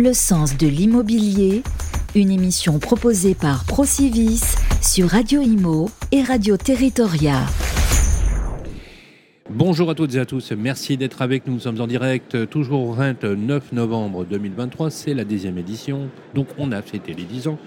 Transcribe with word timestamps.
Le 0.00 0.12
sens 0.12 0.56
de 0.56 0.68
l'immobilier, 0.68 1.64
une 2.14 2.30
émission 2.30 2.78
proposée 2.78 3.34
par 3.34 3.64
Procivis 3.64 4.54
sur 4.80 5.08
Radio 5.08 5.40
Imo 5.42 5.90
et 6.12 6.22
Radio 6.22 6.56
Territoria. 6.56 7.44
Bonjour 9.50 9.90
à 9.90 9.96
toutes 9.96 10.14
et 10.14 10.20
à 10.20 10.24
tous, 10.24 10.52
merci 10.52 10.96
d'être 10.96 11.20
avec 11.20 11.48
nous. 11.48 11.54
Nous 11.54 11.58
sommes 11.58 11.80
en 11.80 11.88
direct 11.88 12.48
toujours 12.48 12.88
au 12.88 12.92
29 12.92 13.72
novembre 13.72 14.24
2023, 14.24 14.90
c'est 14.90 15.14
la 15.14 15.24
deuxième 15.24 15.58
édition, 15.58 16.10
donc 16.32 16.46
on 16.58 16.70
a 16.70 16.80
fêté 16.80 17.12
les 17.12 17.24
10 17.24 17.48
ans. 17.48 17.58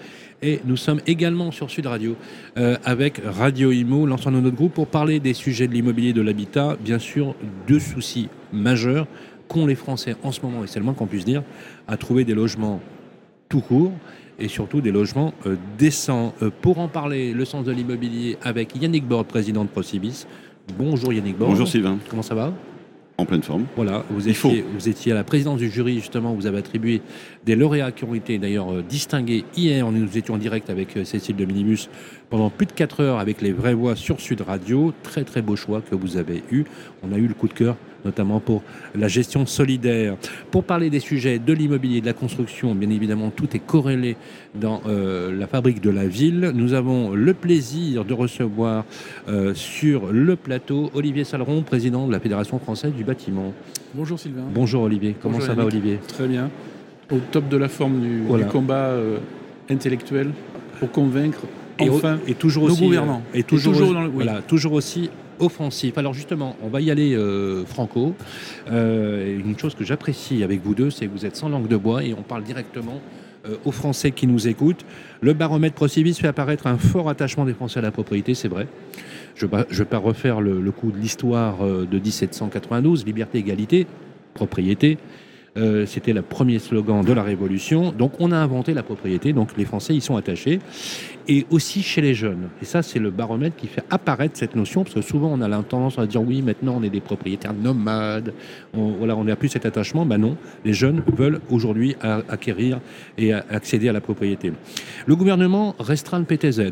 Et 0.42 0.62
nous 0.66 0.78
sommes 0.78 1.02
également 1.06 1.52
sur 1.52 1.70
Sud 1.70 1.86
Radio 1.86 2.16
euh, 2.58 2.78
avec 2.86 3.22
Radio 3.24 3.74
Imo, 3.74 4.08
l'ensemble 4.08 4.38
de 4.38 4.42
notre 4.42 4.56
groupe, 4.56 4.74
pour 4.74 4.88
parler 4.88 5.20
des 5.20 5.34
sujets 5.34 5.68
de 5.68 5.74
l'immobilier 5.74 6.10
et 6.10 6.14
de 6.14 6.22
l'habitat. 6.22 6.78
Bien 6.80 6.98
sûr, 6.98 7.36
deux 7.68 7.80
soucis 7.80 8.30
majeurs 8.54 9.06
qu'ont 9.52 9.66
les 9.66 9.76
Français 9.76 10.16
en 10.24 10.32
ce 10.32 10.40
moment, 10.42 10.64
et 10.64 10.68
c'est 10.68 10.80
le 10.80 10.86
moins 10.86 10.94
qu'on 10.94 11.08
puisse 11.08 11.26
dire, 11.26 11.44
à 11.88 11.98
trouver 11.98 12.24
des 12.24 12.34
logements 12.34 12.80
tout 13.50 13.60
court 13.60 13.92
et 14.40 14.48
surtout 14.48 14.80
des 14.80 14.92
logements 14.92 15.34
euh, 15.46 15.58
décents. 15.78 16.34
Euh, 16.42 16.50
pour 16.62 16.80
en 16.80 16.88
parler, 16.88 17.34
le 17.34 17.44
sens 17.44 17.66
de 17.66 17.72
l'immobilier 17.72 18.38
avec 18.42 18.82
Yannick 18.82 19.06
Bord, 19.06 19.26
président 19.26 19.66
de 19.66 19.70
Procibis. 19.70 20.26
Bonjour 20.78 21.12
Yannick 21.12 21.38
Bord. 21.38 21.50
Bonjour 21.50 21.68
Sylvain. 21.68 21.98
Comment 22.10 22.22
ça 22.22 22.34
va? 22.34 22.54
En 23.18 23.26
pleine 23.26 23.44
forme. 23.44 23.66
Voilà, 23.76 24.06
vous 24.10 24.30
étiez, 24.30 24.64
vous 24.74 24.88
étiez 24.88 25.12
à 25.12 25.16
la 25.16 25.24
présidence 25.26 25.60
du 25.60 25.70
jury, 25.70 25.96
justement, 25.96 26.34
vous 26.34 26.48
avez 26.48 26.58
attribué 26.58 27.02
des 27.46 27.56
lauréats 27.56 27.92
qui 27.92 28.06
ont 28.06 28.16
été 28.16 28.40
d'ailleurs 28.40 28.72
euh, 28.72 28.82
distingués 28.82 29.44
hier. 29.56 29.92
Nous 29.92 30.18
étions 30.18 30.36
en 30.36 30.38
direct 30.38 30.70
avec 30.70 30.98
Cécile 31.04 31.36
de 31.36 31.44
Minimus 31.46 31.90
pendant 32.32 32.50
plus 32.50 32.66
de 32.66 32.72
4 32.72 33.02
heures 33.02 33.20
avec 33.20 33.42
les 33.42 33.52
vraies 33.52 33.76
voix 33.76 33.96
sur 33.96 34.20
Sud 34.20 34.42
Radio. 34.42 34.94
Très 35.04 35.24
très 35.24 35.44
beau 35.44 35.56
choix 35.56 35.82
que 35.82 35.94
vous 35.94 36.18
avez 36.18 36.44
eu. 36.52 36.64
On 37.04 37.14
a 37.14 37.18
eu 37.18 37.28
le 37.28 37.36
coup 37.36 37.48
de 37.48 37.54
cœur 37.54 37.76
notamment 38.04 38.40
pour 38.40 38.64
la 38.96 39.08
gestion 39.08 39.46
solidaire. 39.46 40.16
Pour 40.50 40.64
parler 40.64 40.90
des 40.90 41.00
sujets 41.00 41.38
de 41.38 41.54
l'immobilier, 41.54 42.02
de 42.02 42.08
la 42.08 42.14
construction, 42.14 42.74
bien 42.74 42.90
évidemment, 42.90 43.30
tout 43.30 43.56
est 43.56 43.60
corrélé 43.60 44.18
dans 44.56 44.82
euh, 44.88 45.38
la 45.38 45.46
fabrique 45.46 45.82
de 45.82 45.92
la 45.92 46.08
ville. 46.08 46.52
Nous 46.56 46.74
avons 46.74 47.12
le 47.12 47.34
plaisir 47.36 48.04
de 48.04 48.14
recevoir 48.14 48.86
euh, 49.28 49.54
sur 49.54 50.12
le 50.12 50.36
plateau 50.36 50.90
Olivier 50.96 51.24
Saleron, 51.24 51.62
président 51.62 52.08
de 52.08 52.12
la 52.12 52.20
Fédération 52.20 52.58
française 52.58 52.94
du 52.94 53.04
bâtiment. 53.04 53.54
Bonjour 53.94 54.20
Sylvain. 54.20 54.46
Bonjour 54.52 54.84
Olivier. 54.84 55.16
Comment 55.22 55.40
ça 55.40 55.54
va 55.54 55.66
Olivier? 55.66 56.00
Très 56.08 56.28
bien. 56.28 56.50
Au 57.12 57.20
top 57.32 57.50
de 57.50 57.58
la 57.58 57.68
forme 57.68 58.00
du, 58.00 58.24
combat 58.46 58.88
euh, 58.88 59.18
intellectuel 59.70 60.32
pour 60.80 60.92
convaincre 60.92 61.42
enfin 61.80 62.20
et, 62.28 62.34
toujours 62.34 62.66
nos 62.68 62.74
aussi, 62.74 62.84
gouvernants. 62.84 63.22
Et 63.34 63.44
toujours, 63.44 63.74
voilà, 64.14 64.42
toujours 64.42 64.74
aussi 64.74 65.10
offensif. 65.40 65.98
Alors 65.98 66.14
justement, 66.14 66.56
on 66.64 66.70
va 66.70 66.82
y 66.82 66.92
aller 66.92 67.14
euh, 67.16 67.66
franco. 67.66 68.16
Euh, 68.72 69.40
une 69.40 69.58
chose 69.58 69.76
que 69.76 69.84
j'apprécie 69.84 70.44
avec 70.44 70.64
vous 70.64 70.76
deux, 70.76 70.90
c'est 70.90 71.08
que 71.08 71.12
vous 71.12 71.26
êtes 71.26 71.36
sans 71.36 71.50
langue 71.50 71.68
de 71.68 71.78
bois 71.78 72.04
et 72.04 72.14
on 72.14 72.22
parle 72.22 72.44
directement 72.44 73.02
euh, 73.48 73.56
aux 73.66 73.72
Français 73.72 74.12
qui 74.12 74.28
nous 74.28 74.48
écoutent. 74.48 74.86
Le 75.22 75.34
baromètre 75.34 75.76
Procivis 75.76 76.16
fait 76.16 76.28
apparaître 76.28 76.68
un 76.68 76.78
fort 76.78 77.10
attachement 77.10 77.46
des 77.46 77.54
Français 77.54 77.80
à 77.80 77.82
la 77.82 77.92
propriété, 77.92 78.36
c'est 78.36 78.48
vrai. 78.48 78.68
Je 79.36 79.46
ne 79.46 79.52
vais 79.72 79.86
pas 79.86 79.98
refaire 79.98 80.42
le, 80.42 80.62
le 80.62 80.72
coup 80.72 80.92
de 80.92 80.98
l'histoire 80.98 81.60
de 81.66 82.00
1792, 82.00 83.06
liberté, 83.06 83.40
égalité, 83.40 83.88
propriété. 84.34 84.98
Euh, 85.58 85.86
c'était 85.86 86.14
le 86.14 86.22
premier 86.22 86.60
slogan 86.60 87.04
de 87.04 87.12
la 87.12 87.24
Révolution. 87.24 87.92
Donc 87.92 88.14
on 88.20 88.32
a 88.32 88.38
inventé 88.38 88.74
la 88.74 88.84
propriété, 88.84 89.34
donc 89.34 89.50
les 89.58 89.66
Français 89.66 89.94
y 89.94 90.02
sont 90.02 90.16
attachés. 90.16 90.60
Et 91.28 91.46
aussi 91.50 91.84
chez 91.84 92.02
les 92.02 92.14
jeunes. 92.14 92.50
Et 92.62 92.66
ça, 92.66 92.82
c'est 92.82 93.00
le 93.00 93.12
baromètre 93.12 93.56
qui 93.56 93.68
fait 93.68 93.84
apparaître 93.90 94.38
cette 94.38 94.56
notion, 94.56 94.84
parce 94.84 94.96
que 94.96 95.02
souvent 95.02 95.30
on 95.32 95.42
a 95.42 95.48
la 95.48 95.62
tendance 95.62 96.00
à 96.00 96.08
dire 96.08 96.22
oui, 96.22 96.42
maintenant 96.42 96.76
on 96.80 96.84
est 96.84 96.90
des 96.90 97.02
propriétaires 97.02 97.54
nomades, 97.54 98.34
on, 98.74 98.92
voilà, 98.92 99.16
on 99.16 99.26
n'a 99.26 99.36
plus 99.36 99.50
cet 99.50 99.66
attachement. 99.66 100.06
Ben 100.06 100.18
non, 100.18 100.38
les 100.64 100.74
jeunes 100.74 101.04
veulent 101.18 101.42
aujourd'hui 101.50 101.96
acquérir 102.02 102.80
et 103.18 103.34
accéder 103.34 103.90
à 103.90 103.94
la 103.94 104.02
propriété. 104.02 104.54
Le 105.06 105.16
gouvernement 105.16 105.76
restreint 105.80 106.20
le 106.20 106.26
PTZ. 106.26 106.72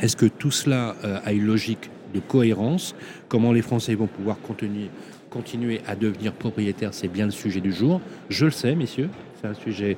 Est-ce 0.00 0.16
que 0.16 0.26
tout 0.26 0.50
cela 0.50 0.96
euh, 1.04 1.18
a 1.24 1.32
une 1.32 1.46
logique 1.46 1.90
de 2.14 2.20
cohérence? 2.20 2.94
Comment 3.28 3.52
les 3.52 3.62
Français 3.62 3.94
vont 3.94 4.06
pouvoir 4.06 4.40
contenir 4.40 4.88
continuer 5.32 5.80
à 5.88 5.96
devenir 5.96 6.32
propriétaire, 6.32 6.92
c'est 6.92 7.08
bien 7.08 7.24
le 7.24 7.30
sujet 7.30 7.60
du 7.60 7.72
jour. 7.72 8.00
Je 8.28 8.44
le 8.44 8.50
sais, 8.50 8.74
messieurs, 8.74 9.08
c'est 9.40 9.48
un 9.48 9.54
sujet 9.54 9.96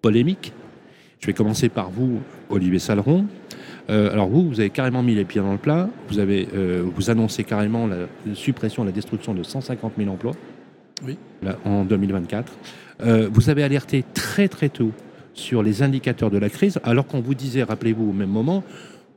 polémique. 0.00 0.52
Je 1.20 1.26
vais 1.26 1.32
commencer 1.32 1.68
par 1.68 1.90
vous, 1.90 2.20
Olivier 2.50 2.78
Saleron. 2.78 3.26
Euh, 3.90 4.12
alors 4.12 4.28
vous, 4.28 4.48
vous 4.48 4.60
avez 4.60 4.70
carrément 4.70 5.02
mis 5.02 5.14
les 5.14 5.24
pieds 5.24 5.40
dans 5.40 5.52
le 5.52 5.58
plat. 5.58 5.88
Vous 6.08 6.18
avez, 6.18 6.48
euh, 6.54 6.84
vous 6.94 7.10
annoncez 7.10 7.44
carrément 7.44 7.86
la, 7.86 8.06
suppression, 8.34 8.84
la 8.84 8.92
destruction 8.92 9.34
de 9.34 9.42
150 9.42 9.94
000 9.98 10.10
emplois. 10.10 10.34
Oui. 11.04 11.18
en 11.64 11.84
2024. 11.84 12.52
Euh, 13.02 13.28
vous 13.30 13.50
avez 13.50 13.64
alerté 13.64 14.04
très 14.14 14.48
très 14.48 14.68
tôt 14.68 14.92
sur 15.34 15.62
les 15.62 15.82
indicateurs 15.82 16.30
de 16.30 16.38
la 16.38 16.48
crise, 16.48 16.78
alors 16.84 17.06
qu'on 17.06 17.20
vous 17.20 17.34
disait, 17.34 17.64
rappelez-vous 17.64 18.10
au 18.10 18.12
même 18.12 18.30
moment, 18.30 18.62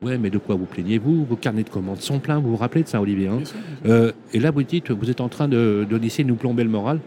Ouais, 0.03 0.17
mais 0.17 0.29
de 0.29 0.37
quoi 0.37 0.55
vous 0.55 0.65
plaignez-vous? 0.65 1.25
Vos 1.25 1.35
carnets 1.35 1.63
de 1.63 1.69
commandes 1.69 2.01
sont 2.01 2.19
pleins, 2.19 2.37
vous 2.37 2.51
vous 2.51 2.55
rappelez 2.57 2.83
de 2.83 2.87
ça, 2.87 3.01
Olivier 3.01 3.27
hein? 3.27 3.39
Euh, 3.87 4.11
Et 4.33 4.39
là, 4.39 4.51
vous 4.51 4.61
dites, 4.61 4.91
vous 4.91 5.09
êtes 5.09 5.21
en 5.21 5.29
train 5.29 5.47
de, 5.47 5.87
de, 5.89 6.23
nous 6.23 6.35
plomber 6.35 6.63
le 6.63 6.69
moral. 6.69 6.99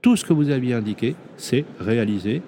Tout 0.00 0.16
ce 0.16 0.24
que 0.24 0.32
vous 0.32 0.50
aviez 0.50 0.72
indiqué, 0.72 1.14
c'est 1.36 1.64
réalisé. 1.78 2.40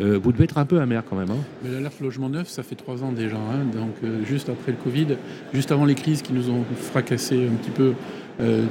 Euh, 0.00 0.18
vous 0.22 0.32
devez 0.32 0.44
être 0.44 0.58
un 0.58 0.64
peu 0.64 0.80
amer 0.80 1.02
quand 1.08 1.16
même. 1.16 1.30
Hein? 1.30 1.42
Mais 1.64 1.70
l'alerte 1.70 2.00
logement 2.00 2.28
neuf, 2.28 2.48
ça 2.48 2.62
fait 2.62 2.76
trois 2.76 3.02
ans 3.02 3.12
déjà. 3.12 3.36
Hein. 3.36 3.64
donc, 3.76 3.94
euh, 4.02 4.24
juste 4.24 4.48
après 4.48 4.72
le 4.72 4.78
Covid, 4.78 5.16
juste 5.52 5.72
avant 5.72 5.84
les 5.84 5.94
crises 5.94 6.22
qui 6.22 6.32
nous 6.32 6.50
ont 6.50 6.64
fracassé 6.76 7.46
un 7.46 7.54
petit 7.56 7.70
peu 7.70 7.94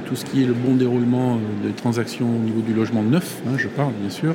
tout 0.06 0.14
ce 0.14 0.26
qui 0.26 0.42
est 0.42 0.46
le 0.46 0.52
bon 0.52 0.74
déroulement 0.74 1.38
des 1.62 1.72
transactions 1.72 2.28
au 2.28 2.38
niveau 2.38 2.60
du 2.60 2.74
logement 2.74 3.02
neuf, 3.02 3.40
je 3.56 3.66
parle 3.68 3.94
bien 3.98 4.10
sûr. 4.10 4.34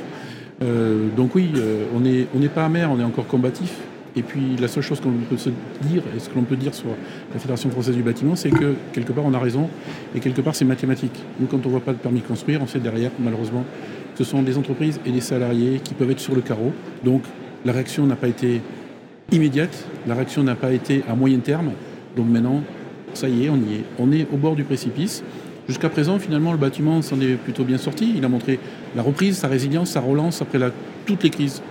donc, 1.16 1.36
oui, 1.36 1.52
on 1.94 2.00
n'est 2.00 2.26
on 2.34 2.40
pas 2.48 2.64
amer, 2.64 2.90
on 2.90 2.98
est 2.98 3.04
encore 3.04 3.28
combatif. 3.28 3.76
Et 4.16 4.22
puis 4.22 4.56
la 4.60 4.68
seule 4.68 4.82
chose 4.82 5.00
qu'on 5.00 5.12
peut 5.28 5.36
se 5.36 5.50
dire, 5.82 6.02
et 6.16 6.18
ce 6.18 6.28
que 6.28 6.34
l'on 6.34 6.42
peut 6.42 6.56
dire 6.56 6.74
sur 6.74 6.88
la 7.32 7.38
Fédération 7.38 7.70
française 7.70 7.94
du 7.94 8.02
bâtiment, 8.02 8.34
c'est 8.36 8.50
que 8.50 8.74
quelque 8.92 9.12
part 9.12 9.24
on 9.24 9.34
a 9.34 9.38
raison, 9.38 9.68
et 10.14 10.20
quelque 10.20 10.40
part 10.40 10.54
c'est 10.54 10.64
mathématique. 10.64 11.18
Nous, 11.38 11.46
quand 11.46 11.58
on 11.58 11.68
ne 11.68 11.72
voit 11.72 11.80
pas 11.80 11.92
de 11.92 11.98
permis 11.98 12.20
de 12.20 12.26
construire, 12.26 12.60
on 12.62 12.66
sait 12.66 12.80
derrière, 12.80 13.10
malheureusement, 13.20 13.64
ce 14.16 14.24
sont 14.24 14.42
des 14.42 14.58
entreprises 14.58 15.00
et 15.06 15.12
des 15.12 15.20
salariés 15.20 15.80
qui 15.82 15.94
peuvent 15.94 16.10
être 16.10 16.20
sur 16.20 16.34
le 16.34 16.40
carreau. 16.40 16.72
Donc 17.04 17.22
la 17.64 17.72
réaction 17.72 18.06
n'a 18.06 18.16
pas 18.16 18.28
été 18.28 18.60
immédiate, 19.32 19.86
la 20.06 20.14
réaction 20.14 20.42
n'a 20.42 20.56
pas 20.56 20.72
été 20.72 21.02
à 21.08 21.14
moyen 21.14 21.38
terme. 21.38 21.70
Donc 22.16 22.26
maintenant, 22.28 22.62
ça 23.14 23.28
y 23.28 23.46
est, 23.46 23.48
on 23.48 23.56
y 23.56 23.74
est. 23.74 23.84
On 23.98 24.12
est 24.12 24.26
au 24.32 24.36
bord 24.36 24.56
du 24.56 24.64
précipice. 24.64 25.22
Jusqu'à 25.68 25.88
présent, 25.88 26.18
finalement, 26.18 26.52
le 26.52 26.58
bâtiment 26.58 27.00
s'en 27.00 27.20
est 27.20 27.34
plutôt 27.34 27.64
bien 27.64 27.78
sorti. 27.78 28.14
Il 28.16 28.24
a 28.24 28.28
montré 28.28 28.58
la 28.96 29.02
reprise, 29.02 29.36
sa 29.36 29.46
résilience, 29.46 29.90
sa 29.90 30.00
relance 30.00 30.42
après 30.42 30.58
toutes 31.06 31.22
les 31.22 31.30
crises 31.30 31.62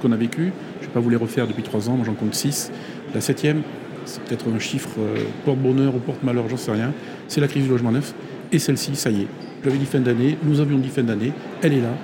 qu'on 0.00 0.12
a 0.12 0.16
vécues. 0.16 0.52
Pas 0.98 1.18
refaire 1.18 1.46
depuis 1.46 1.62
trois 1.62 1.88
ans, 1.88 1.92
moi 1.92 2.04
j'en 2.04 2.14
compte 2.14 2.34
six. 2.34 2.72
La 3.14 3.20
septième, 3.20 3.62
c'est 4.04 4.20
peut-être 4.22 4.46
un 4.52 4.58
chiffre 4.58 4.88
euh, 4.98 5.22
porte-bonheur 5.44 5.94
ou 5.94 5.98
porte-malheur, 6.00 6.48
j'en 6.48 6.56
sais 6.56 6.72
rien. 6.72 6.92
C'est 7.28 7.40
la 7.40 7.46
crise 7.46 7.64
du 7.64 7.70
logement 7.70 7.92
neuf. 7.92 8.14
Et 8.50 8.58
celle-ci, 8.58 8.96
ça 8.96 9.10
y 9.10 9.22
est. 9.22 9.26
J'avais 9.62 9.78
dit 9.78 9.86
fin 9.86 10.00
d'année, 10.00 10.36
nous 10.42 10.60
avions 10.60 10.76
dit 10.76 10.88
fin 10.88 11.04
d'année, 11.04 11.32
elle 11.62 11.74
est 11.74 11.80
là. 11.80 11.94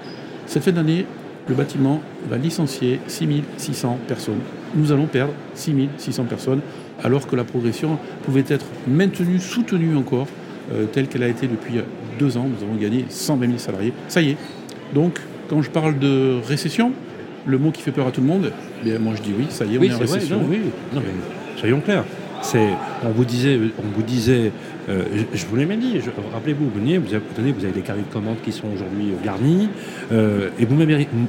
Cette 0.46 0.62
fin 0.62 0.70
d'année, 0.70 1.06
le 1.48 1.54
bâtiment 1.56 2.00
va 2.30 2.38
licencier 2.38 3.00
6600 3.08 3.98
personnes. 4.06 4.38
Nous 4.76 4.92
allons 4.92 5.06
perdre 5.06 5.32
6600 5.54 6.24
personnes, 6.24 6.60
alors 7.02 7.26
que 7.26 7.34
la 7.34 7.44
progression 7.44 7.98
pouvait 8.24 8.44
être 8.46 8.66
maintenue, 8.86 9.40
soutenue 9.40 9.96
encore, 9.96 10.28
euh, 10.72 10.86
telle 10.86 11.08
qu'elle 11.08 11.24
a 11.24 11.28
été 11.28 11.48
depuis 11.48 11.80
deux 12.20 12.36
ans. 12.36 12.46
Nous 12.48 12.64
avons 12.64 12.76
gagné 12.76 13.06
120 13.08 13.46
000 13.46 13.58
salariés. 13.58 13.92
Ça 14.06 14.22
y 14.22 14.30
est. 14.30 14.36
Donc, 14.94 15.18
quand 15.48 15.62
je 15.62 15.70
parle 15.70 15.98
de 15.98 16.38
récession, 16.46 16.92
le 17.46 17.58
mot 17.58 17.70
qui 17.70 17.82
fait 17.82 17.92
peur 17.92 18.06
à 18.06 18.10
tout 18.10 18.20
le 18.20 18.26
monde, 18.26 18.52
bien, 18.82 18.98
moi 18.98 19.14
je 19.16 19.22
dis 19.22 19.34
oui, 19.36 19.46
ça 19.50 19.64
y 19.64 19.74
est, 19.74 19.78
on 19.78 19.82
est 19.82 19.94
en 19.94 19.98
récession. 19.98 20.40
oui, 20.48 20.60
soyons 21.56 21.80
clairs. 21.80 22.04
On 23.04 23.10
vous 23.10 23.24
disait, 23.24 23.58
on 23.78 23.96
vous 23.96 24.02
disait 24.02 24.52
euh, 24.88 25.02
je, 25.32 25.46
vous 25.46 25.56
l'ai 25.56 25.64
même 25.64 25.80
dit, 25.80 25.98
rappelez-vous, 26.32 26.64
vous 26.64 26.78
veniez, 26.78 26.98
vous 26.98 27.14
avez, 27.14 27.52
vous 27.52 27.64
avez 27.64 27.72
des 27.72 27.80
carrés 27.80 28.02
de 28.02 28.12
commandes 28.12 28.36
qui 28.44 28.52
sont 28.52 28.68
aujourd'hui 28.74 29.12
garnis, 29.24 29.68
euh, 30.12 30.50
et 30.58 30.66
vous 30.66 30.74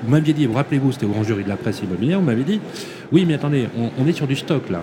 m'aviez 0.08 0.34
dit, 0.34 0.46
vous 0.46 0.54
rappelez-vous, 0.54 0.92
c'était 0.92 1.06
au 1.06 1.10
grand 1.10 1.24
jury 1.24 1.44
de 1.44 1.50
la 1.50 1.56
presse 1.56 1.82
immobilière, 1.82 2.20
vous 2.20 2.26
m'avez 2.26 2.44
dit, 2.44 2.60
oui, 3.12 3.26
mais 3.26 3.36
attendez, 3.36 3.68
on, 3.98 4.08
est 4.08 4.12
sur 4.12 4.28
du 4.28 4.36
stock 4.36 4.70
là. 4.70 4.82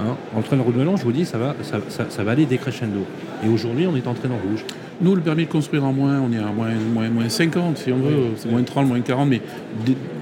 Hein. 0.00 0.16
en 0.34 0.42
train 0.42 0.56
de 0.56 0.62
renouvellement, 0.62 0.96
je 0.96 1.04
vous 1.04 1.12
dis, 1.12 1.24
ça 1.24 1.38
va, 1.38 1.54
ça, 1.62 1.78
ça, 2.08 2.24
va 2.24 2.30
aller 2.32 2.46
décrescendo. 2.46 3.04
Et 3.44 3.48
aujourd'hui, 3.48 3.86
on 3.86 3.96
est 3.96 4.06
entré 4.06 4.28
dans 4.28 4.36
rouge. 4.36 4.64
Nous, 5.02 5.16
le 5.16 5.20
permis 5.20 5.46
de 5.46 5.50
construire 5.50 5.84
en 5.84 5.92
moins, 5.92 6.20
on 6.20 6.32
est 6.32 6.38
à 6.38 6.52
moins, 6.52 6.70
moins, 6.94 7.08
moins 7.10 7.28
50, 7.28 7.76
si 7.76 7.90
on 7.90 7.96
veut, 7.96 8.16
c'est 8.36 8.48
moins 8.48 8.62
30, 8.62 8.86
moins 8.86 9.00
40, 9.00 9.28
mais 9.28 9.40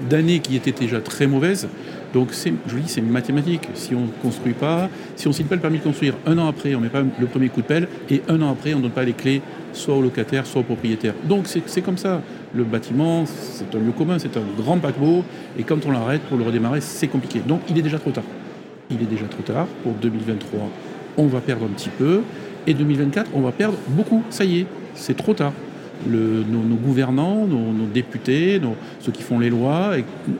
d'années 0.09 0.39
qui 0.39 0.55
étaient 0.55 0.71
déjà 0.71 0.99
très 0.99 1.27
mauvaises. 1.27 1.67
Donc, 2.15 2.29
je 2.33 2.73
vous 2.73 2.79
dis, 2.79 2.89
c'est 2.89 3.01
mathématique. 3.01 3.69
Si 3.75 3.93
on 3.93 4.01
ne 4.01 4.11
construit 4.23 4.53
pas, 4.53 4.89
si 5.15 5.27
on 5.27 5.29
ne 5.29 5.35
signe 5.35 5.45
pas 5.45 5.53
le 5.53 5.61
permis 5.61 5.77
de 5.77 5.83
construire, 5.83 6.15
un 6.25 6.35
an 6.39 6.47
après, 6.47 6.73
on 6.73 6.79
ne 6.79 6.85
met 6.85 6.89
pas 6.89 7.03
le 7.03 7.27
premier 7.27 7.49
coup 7.49 7.61
de 7.61 7.67
pelle, 7.67 7.87
et 8.09 8.23
un 8.27 8.41
an 8.41 8.51
après, 8.51 8.73
on 8.73 8.77
ne 8.77 8.81
donne 8.81 8.91
pas 8.91 9.03
les 9.03 9.13
clés 9.13 9.43
soit 9.71 9.95
au 9.95 10.01
locataire, 10.01 10.47
soit 10.47 10.61
au 10.61 10.63
propriétaire. 10.63 11.13
Donc, 11.25 11.45
c'est 11.45 11.81
comme 11.81 11.97
ça. 11.97 12.23
Le 12.55 12.63
bâtiment, 12.63 13.25
c'est 13.27 13.73
un 13.75 13.79
lieu 13.79 13.91
commun, 13.95 14.17
c'est 14.17 14.35
un 14.35 14.43
grand 14.57 14.79
paquebot, 14.79 15.23
et 15.59 15.63
quand 15.63 15.85
on 15.85 15.91
l'arrête, 15.91 16.21
pour 16.23 16.39
le 16.39 16.43
redémarrer, 16.43 16.81
c'est 16.81 17.07
compliqué. 17.07 17.39
Donc, 17.47 17.61
il 17.69 17.77
est 17.77 17.83
déjà 17.83 17.99
trop 17.99 18.09
tard. 18.09 18.25
Il 18.89 18.99
est 18.99 19.05
déjà 19.05 19.25
trop 19.25 19.43
tard. 19.43 19.67
Pour 19.83 19.93
2023, 19.93 20.59
on 21.17 21.27
va 21.27 21.39
perdre 21.39 21.65
un 21.65 21.69
petit 21.69 21.89
peu. 21.89 22.21
Et 22.67 22.73
2024, 22.73 23.31
on 23.33 23.41
va 23.41 23.51
perdre 23.51 23.77
beaucoup. 23.89 24.23
Ça 24.29 24.45
y 24.45 24.59
est, 24.59 24.65
c'est 24.93 25.15
trop 25.15 25.33
tard. 25.33 25.53
nos, 26.07 26.75
gouvernants, 26.75 27.45
nos, 27.47 27.85
députés, 27.93 28.61
ceux 28.99 29.11
qui 29.11 29.23
font 29.23 29.39
les 29.39 29.49
lois, 29.49 29.93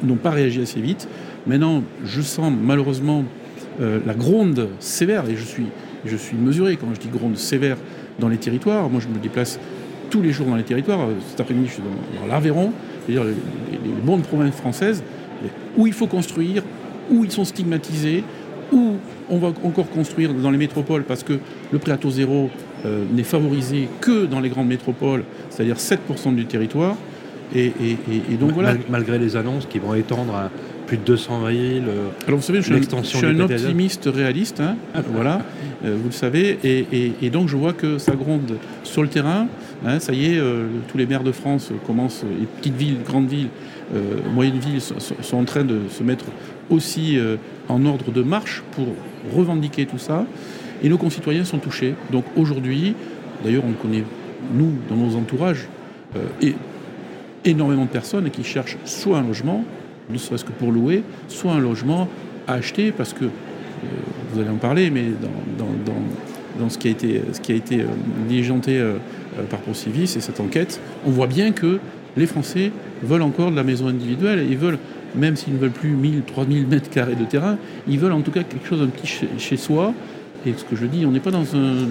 n'ont 0.04 0.16
pas 0.16 0.32
réagi 0.32 0.62
assez 0.62 0.80
vite. 0.80 1.08
Maintenant, 1.48 1.84
je 2.06 2.22
sens 2.22 2.52
malheureusement 2.62 3.26
euh, 3.82 4.00
la 4.06 4.14
gronde 4.14 4.70
sévère, 4.80 5.28
et 5.30 5.36
je 5.36 5.44
suis, 5.44 5.66
je 6.06 6.16
suis 6.16 6.38
mesuré 6.38 6.78
quand 6.78 6.94
je 6.94 7.00
dis 7.00 7.08
gronde 7.08 7.38
sévère 7.38 7.78
dans 8.20 8.30
les 8.30 8.38
territoires. 8.38 8.90
Moi, 8.90 9.02
je 9.02 9.08
me 9.08 9.22
déplace 9.22 9.60
tous 10.12 10.22
les 10.22 10.32
jours 10.32 10.48
dans 10.48 10.56
les 10.56 10.64
territoires. 10.64 11.08
Cet 11.30 11.40
après-midi, 11.40 11.68
je 11.68 11.74
suis 11.74 11.84
dans, 12.20 12.28
l'Aveyron, 12.28 12.72
c'est-à-dire 13.06 13.24
les, 13.24 13.32
les, 13.72 14.02
bonnes 14.04 14.22
provinces 14.22 14.56
françaises, 14.56 15.04
où 15.76 15.88
il 15.88 15.94
faut 15.94 16.08
construire, 16.08 16.62
où 17.10 17.24
ils 17.24 17.32
sont 17.32 17.46
stigmatisés, 17.46 18.24
où 18.72 18.98
on 19.30 19.38
va 19.38 19.48
encore 19.64 19.90
construire 19.90 20.34
dans 20.34 20.52
les 20.52 20.58
métropoles 20.58 21.04
parce 21.04 21.24
que 21.24 21.40
le 21.72 21.80
prêt 21.80 21.92
à 21.92 21.98
taux 21.98 22.12
zéro 22.12 22.50
euh, 22.86 23.04
n'est 23.14 23.24
favorisé 23.24 23.88
que 24.00 24.26
dans 24.26 24.40
les 24.40 24.50
grandes 24.50 24.68
métropoles, 24.68 25.24
c'est-à-dire 25.50 25.78
7% 25.78 26.36
du 26.36 26.46
territoire. 26.46 26.96
Et, 27.54 27.74
donc 28.40 28.52
voilà. 28.52 28.76
Malgré 28.90 29.20
les 29.20 29.36
annonces 29.36 29.66
qui 29.66 29.80
vont 29.80 29.94
étendre 29.94 30.34
à 30.36 30.50
plus 30.88 30.98
de 30.98 31.04
200 31.04 31.46
villes. 31.48 31.84
Euh, 31.88 32.08
Alors 32.26 32.40
vous 32.40 32.46
savez, 32.46 32.62
je 32.62 32.74
suis 32.74 33.26
un, 33.26 33.40
optimiste 33.40 34.10
réaliste, 34.14 34.62
hein, 34.62 34.76
voilà, 35.14 35.42
euh, 35.84 35.96
vous 35.98 36.08
le 36.08 36.14
savez, 36.14 36.58
et, 36.64 37.30
donc 37.30 37.50
je 37.50 37.58
vois 37.58 37.74
que 37.74 37.98
ça 37.98 38.14
gronde 38.14 38.58
sur 38.84 39.02
le 39.02 39.10
terrain. 39.10 39.48
Hein, 39.86 40.00
ça 40.00 40.14
y 40.14 40.26
est, 40.26 40.42
tous 40.88 40.98
les 40.98 41.06
maires 41.06 41.24
de 41.24 41.32
France 41.32 41.72
commencent, 41.86 42.24
les 42.40 42.46
petites 42.46 42.76
villes, 42.76 43.00
grandes 43.06 43.28
villes, 43.28 43.50
moyennes 44.34 44.60
villes, 44.60 44.82
sont, 44.82 45.38
en 45.38 45.44
train 45.44 45.64
de 45.64 45.80
se 45.90 46.04
mettre 46.04 46.26
aussi 46.70 47.18
en 47.68 47.86
ordre 47.86 48.12
de 48.12 48.22
marche 48.22 48.64
pour 48.72 48.88
revendiquer 49.36 49.86
tout 49.86 49.98
ça. 49.98 50.26
Et 50.84 50.90
nos 50.90 50.98
concitoyens 50.98 51.46
sont 51.46 51.60
touchés. 51.60 51.96
Donc 52.12 52.26
aujourd'hui, 52.36 52.96
d'ailleurs, 53.44 53.64
on 53.68 53.74
connaît, 53.74 54.04
nous, 54.54 54.74
dans 54.90 54.96
nos 54.96 55.16
entourages, 55.16 55.68
euh, 56.16 56.20
et 56.42 56.56
énormément 57.46 57.86
de 57.86 57.90
personnes 57.90 58.30
qui 58.30 58.44
cherchent 58.44 58.78
soit 58.86 59.18
un 59.18 59.24
logement, 59.24 59.64
ne 60.10 60.18
serait-ce 60.18 60.46
que 60.46 60.52
pour 60.52 60.72
louer, 60.72 61.04
soit 61.28 61.52
un 61.54 61.60
logement 61.60 62.08
à 62.48 62.54
acheter, 62.54 62.92
parce 62.92 63.14
que, 63.14 63.26
euh, 63.26 63.30
vous 64.34 64.40
allez 64.40 64.50
en 64.50 64.56
parler, 64.56 64.90
mais 64.90 65.06
dans, 65.58 66.70
ce 66.70 66.78
qui 66.78 66.88
a 66.88 66.92
été, 66.92 67.22
euh, 67.82 67.86
diligenté 68.28 68.84
par 69.50 69.60
Procivis 69.62 70.16
et 70.16 70.22
cette 70.22 70.40
enquête, 70.40 70.80
on 71.06 71.10
voit 71.10 71.28
bien 71.28 71.52
que 71.52 71.80
les 72.18 72.28
Français 72.28 72.72
veulent 73.04 73.22
encore 73.22 73.52
de 73.52 73.56
la 73.56 73.64
maison 73.64 73.88
individuelle 73.88 74.46
ils 74.48 74.58
veulent, 74.58 74.78
même 75.16 75.36
s'ils 75.36 75.54
ne 75.54 75.58
veulent 75.58 75.72
plus 75.72 75.92
1000, 75.92 76.24
3000 76.24 76.68
mètres 76.68 76.90
carrés 76.90 77.16
de 77.16 77.24
terrain, 77.24 77.58
ils 77.88 77.98
veulent 77.98 78.12
en 78.12 78.22
tout 78.22 78.32
cas 78.32 78.44
quelque 78.44 78.68
chose 78.68 78.82
un 78.82 78.88
petit 78.88 79.08
chez 79.38 79.58
soi 79.58 79.94
et 80.46 80.54
ce 80.58 80.64
que 80.64 80.76
je 80.76 80.86
dis, 80.86 81.06
on 81.06 81.12
n'est 81.12 81.20
pas 81.20 81.32
dans 81.32 81.56
un. 81.56 81.88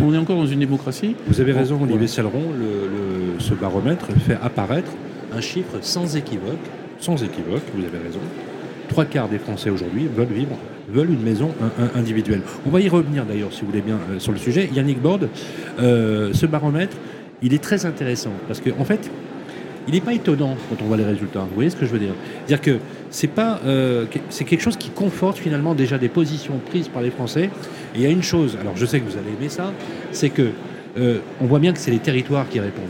on 0.00 0.14
est 0.14 0.18
encore 0.18 0.36
dans 0.36 0.46
une 0.46 0.60
démocratie. 0.60 1.14
Vous 1.28 1.40
avez 1.40 1.52
raison, 1.52 1.80
Olivier 1.82 2.08
Saleron, 2.08 2.42
le, 2.58 3.38
ce 3.38 3.54
baromètre 3.54 4.06
fait 4.26 4.38
apparaître 4.42 4.90
un 5.32 5.40
chiffre 5.40 5.78
sans 5.80 6.16
équivoque, 6.16 6.58
sans 6.98 7.22
équivoque, 7.22 7.62
vous 7.74 7.84
avez 7.84 7.98
raison. 7.98 8.20
Trois 8.88 9.04
quarts 9.04 9.28
des 9.28 9.38
Français 9.38 9.70
aujourd'hui 9.70 10.08
veulent 10.14 10.26
vivre, 10.26 10.56
veulent 10.88 11.10
une 11.10 11.22
maison 11.22 11.50
individuelle. 11.94 12.42
On 12.66 12.70
va 12.70 12.80
y 12.80 12.88
revenir 12.88 13.24
d'ailleurs, 13.24 13.52
si 13.52 13.62
vous 13.62 13.68
voulez 13.68 13.80
bien, 13.80 13.98
euh, 14.10 14.18
sur 14.18 14.32
le 14.32 14.38
sujet. 14.38 14.68
Yannick 14.72 15.00
Borde, 15.00 15.28
euh, 15.80 16.32
ce 16.32 16.46
baromètre, 16.46 16.96
il 17.42 17.54
est 17.54 17.62
très 17.62 17.86
intéressant 17.86 18.32
parce 18.46 18.60
qu'en 18.60 18.78
en 18.80 18.84
fait, 18.84 19.10
il 19.86 19.94
n'est 19.94 20.00
pas 20.00 20.14
étonnant 20.14 20.56
quand 20.68 20.82
on 20.82 20.86
voit 20.86 20.96
les 20.96 21.04
résultats. 21.04 21.40
Vous 21.40 21.54
voyez 21.54 21.70
ce 21.70 21.76
que 21.76 21.86
je 21.86 21.90
veux 21.90 21.98
dire? 21.98 22.14
C'est-à-dire 22.46 22.60
que 22.60 22.78
c'est 23.10 23.28
pas, 23.28 23.60
euh, 23.66 24.06
c'est 24.30 24.44
quelque 24.44 24.62
chose 24.62 24.76
qui 24.76 24.90
conforte 24.90 25.38
finalement 25.38 25.74
déjà 25.74 25.98
des 25.98 26.08
positions 26.08 26.60
prises 26.70 26.88
par 26.88 27.02
les 27.02 27.10
Français. 27.10 27.50
Et 27.94 27.98
il 27.98 28.00
y 28.00 28.06
a 28.06 28.10
une 28.10 28.22
chose, 28.22 28.56
alors 28.60 28.76
je 28.76 28.86
sais 28.86 29.00
que 29.00 29.04
vous 29.04 29.18
allez 29.18 29.36
aimer 29.38 29.48
ça, 29.48 29.72
c'est 30.12 30.30
que 30.30 30.50
euh, 30.96 31.18
on 31.40 31.46
voit 31.46 31.58
bien 31.58 31.72
que 31.72 31.78
c'est 31.78 31.90
les 31.90 31.98
territoires 31.98 32.48
qui 32.48 32.60
répondent. 32.60 32.84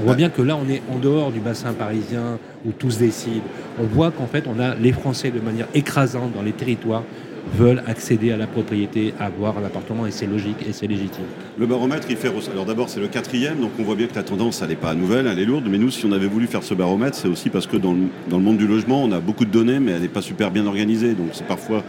On 0.00 0.04
voit 0.04 0.16
bien 0.16 0.28
que 0.28 0.42
là, 0.42 0.56
on 0.56 0.68
est 0.68 0.82
en 0.92 0.98
dehors 0.98 1.30
du 1.30 1.38
bassin 1.38 1.72
parisien 1.72 2.38
où 2.66 2.72
tout 2.72 2.90
se 2.90 2.98
décide. 2.98 3.42
On 3.80 3.84
voit 3.84 4.10
qu'en 4.10 4.26
fait, 4.26 4.44
on 4.48 4.58
a 4.58 4.74
les 4.74 4.92
Français 4.92 5.30
de 5.30 5.38
manière 5.38 5.66
écrasante 5.72 6.32
dans 6.34 6.42
les 6.42 6.52
territoires 6.52 7.04
veulent 7.52 7.82
accéder 7.86 8.32
à 8.32 8.36
la 8.36 8.46
propriété, 8.46 9.14
avoir 9.18 9.58
un 9.58 9.64
appartement, 9.64 10.06
et 10.06 10.10
c'est 10.10 10.26
logique 10.26 10.66
et 10.66 10.72
c'est 10.72 10.86
légitime. 10.86 11.24
Le 11.58 11.66
baromètre, 11.66 12.06
il 12.10 12.16
fait. 12.16 12.30
Alors 12.52 12.64
d'abord, 12.64 12.88
c'est 12.88 13.00
le 13.00 13.08
quatrième, 13.08 13.60
donc 13.60 13.70
on 13.78 13.82
voit 13.82 13.94
bien 13.94 14.06
que 14.06 14.14
la 14.14 14.22
tendance, 14.22 14.62
elle 14.62 14.68
n'est 14.68 14.76
pas 14.76 14.94
nouvelle, 14.94 15.26
elle 15.26 15.38
est 15.38 15.44
lourde, 15.44 15.66
mais 15.68 15.78
nous, 15.78 15.90
si 15.90 16.04
on 16.06 16.12
avait 16.12 16.26
voulu 16.26 16.46
faire 16.46 16.62
ce 16.62 16.74
baromètre, 16.74 17.16
c'est 17.16 17.28
aussi 17.28 17.50
parce 17.50 17.66
que 17.66 17.76
dans 17.76 17.94
dans 18.28 18.38
le 18.38 18.42
monde 18.42 18.56
du 18.56 18.66
logement, 18.66 19.02
on 19.04 19.12
a 19.12 19.20
beaucoup 19.20 19.44
de 19.44 19.50
données, 19.50 19.80
mais 19.80 19.92
elle 19.92 20.02
n'est 20.02 20.08
pas 20.08 20.22
super 20.22 20.50
bien 20.50 20.66
organisée, 20.66 21.14
donc 21.14 21.28
c'est 21.32 21.46
parfois 21.46 21.84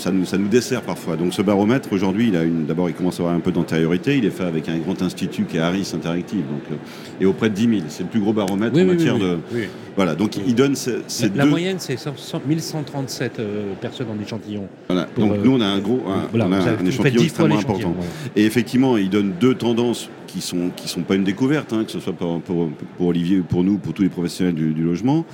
ça 0.00 0.10
nous, 0.10 0.24
ça 0.24 0.38
nous 0.38 0.48
dessert 0.48 0.82
parfois. 0.82 1.16
Donc 1.16 1.34
ce 1.34 1.42
baromètre, 1.42 1.92
aujourd'hui, 1.92 2.28
il 2.28 2.36
a 2.36 2.42
une, 2.42 2.66
d'abord, 2.66 2.88
il 2.88 2.94
commence 2.94 3.20
à 3.20 3.22
avoir 3.22 3.36
un 3.36 3.40
peu 3.40 3.52
d'antériorité. 3.52 4.16
Il 4.16 4.24
est 4.24 4.30
fait 4.30 4.44
avec 4.44 4.68
un 4.68 4.78
grand 4.78 5.00
institut 5.02 5.44
qui 5.44 5.58
est 5.58 5.60
Harris 5.60 5.92
Interactive, 5.94 6.40
donc, 6.40 6.62
euh, 6.72 7.20
et 7.20 7.26
auprès 7.26 7.50
de 7.50 7.54
10 7.54 7.62
000. 7.62 7.74
C'est 7.88 8.02
le 8.04 8.08
plus 8.08 8.20
gros 8.20 8.32
baromètre 8.32 8.78
en 8.78 8.84
matière 8.84 9.18
de. 9.18 9.38
Voilà, 9.96 10.14
donc 10.14 10.36
il 10.36 10.54
donne 10.54 10.76
ces, 10.76 10.92
la, 11.34 11.44
la 11.44 11.46
moyenne, 11.46 11.76
c'est 11.78 11.98
1137 12.46 13.38
euh, 13.38 13.74
personnes 13.80 14.06
en 14.08 14.22
échantillon. 14.22 14.66
Voilà. 14.88 15.06
donc 15.16 15.44
nous, 15.44 15.52
on 15.52 15.60
a 15.60 15.66
un 15.66 15.78
gros, 15.78 16.00
un, 16.08 16.28
on 16.32 16.52
a 16.52 16.56
un 16.56 16.86
échantillon 16.86 17.22
extrêmement 17.22 17.58
important. 17.58 17.94
Et 18.34 18.46
effectivement, 18.46 18.96
il 18.96 19.10
donne 19.10 19.32
deux 19.38 19.54
tendances 19.54 20.08
qui 20.26 20.40
sont 20.40 20.70
qui 20.74 20.88
sont 20.88 21.02
pas 21.02 21.16
une 21.16 21.24
découverte, 21.24 21.72
hein, 21.72 21.84
que 21.84 21.90
ce 21.90 22.00
soit 22.00 22.12
pour, 22.12 22.40
pour, 22.40 22.70
pour, 22.96 23.06
Olivier 23.08 23.40
ou 23.40 23.42
pour 23.42 23.64
nous, 23.64 23.78
pour 23.78 23.92
tous 23.92 24.02
les 24.02 24.08
professionnels 24.08 24.54
du, 24.54 24.82
logement. 24.82 25.26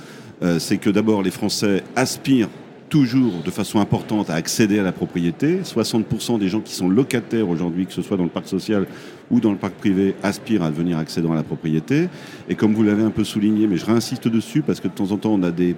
Euh, 0.43 0.59
c'est 0.59 0.77
que 0.77 0.89
d'abord, 0.89 1.23
les 1.23 1.31
Français 1.31 1.83
aspirent 1.95 2.49
toujours 2.89 3.41
de 3.43 3.51
façon 3.51 3.79
importante 3.79 4.29
à 4.29 4.35
accéder 4.35 4.79
à 4.79 4.83
la 4.83 4.91
propriété. 4.91 5.59
60% 5.63 6.39
des 6.39 6.47
gens 6.47 6.61
qui 6.61 6.73
sont 6.73 6.87
locataires 6.87 7.49
aujourd'hui, 7.49 7.85
que 7.85 7.93
ce 7.93 8.01
soit 8.01 8.17
dans 8.17 8.23
le 8.23 8.29
parc 8.29 8.47
social 8.47 8.85
ou 9.29 9.39
dans 9.39 9.51
le 9.51 9.57
parc 9.57 9.73
privé, 9.73 10.15
aspirent 10.23 10.63
à 10.63 10.69
devenir 10.69 10.97
accédant 10.97 11.33
à 11.33 11.35
la 11.35 11.43
propriété. 11.43 12.07
Et 12.49 12.55
comme 12.55 12.73
vous 12.73 12.83
l'avez 12.83 13.03
un 13.03 13.09
peu 13.09 13.23
souligné, 13.23 13.67
mais 13.67 13.77
je 13.77 13.85
réinsiste 13.85 14.27
dessus 14.27 14.61
parce 14.61 14.79
que 14.79 14.87
de 14.87 14.93
temps 14.93 15.11
en 15.11 15.17
temps 15.17 15.33
on 15.33 15.43
a 15.43 15.51
des, 15.51 15.75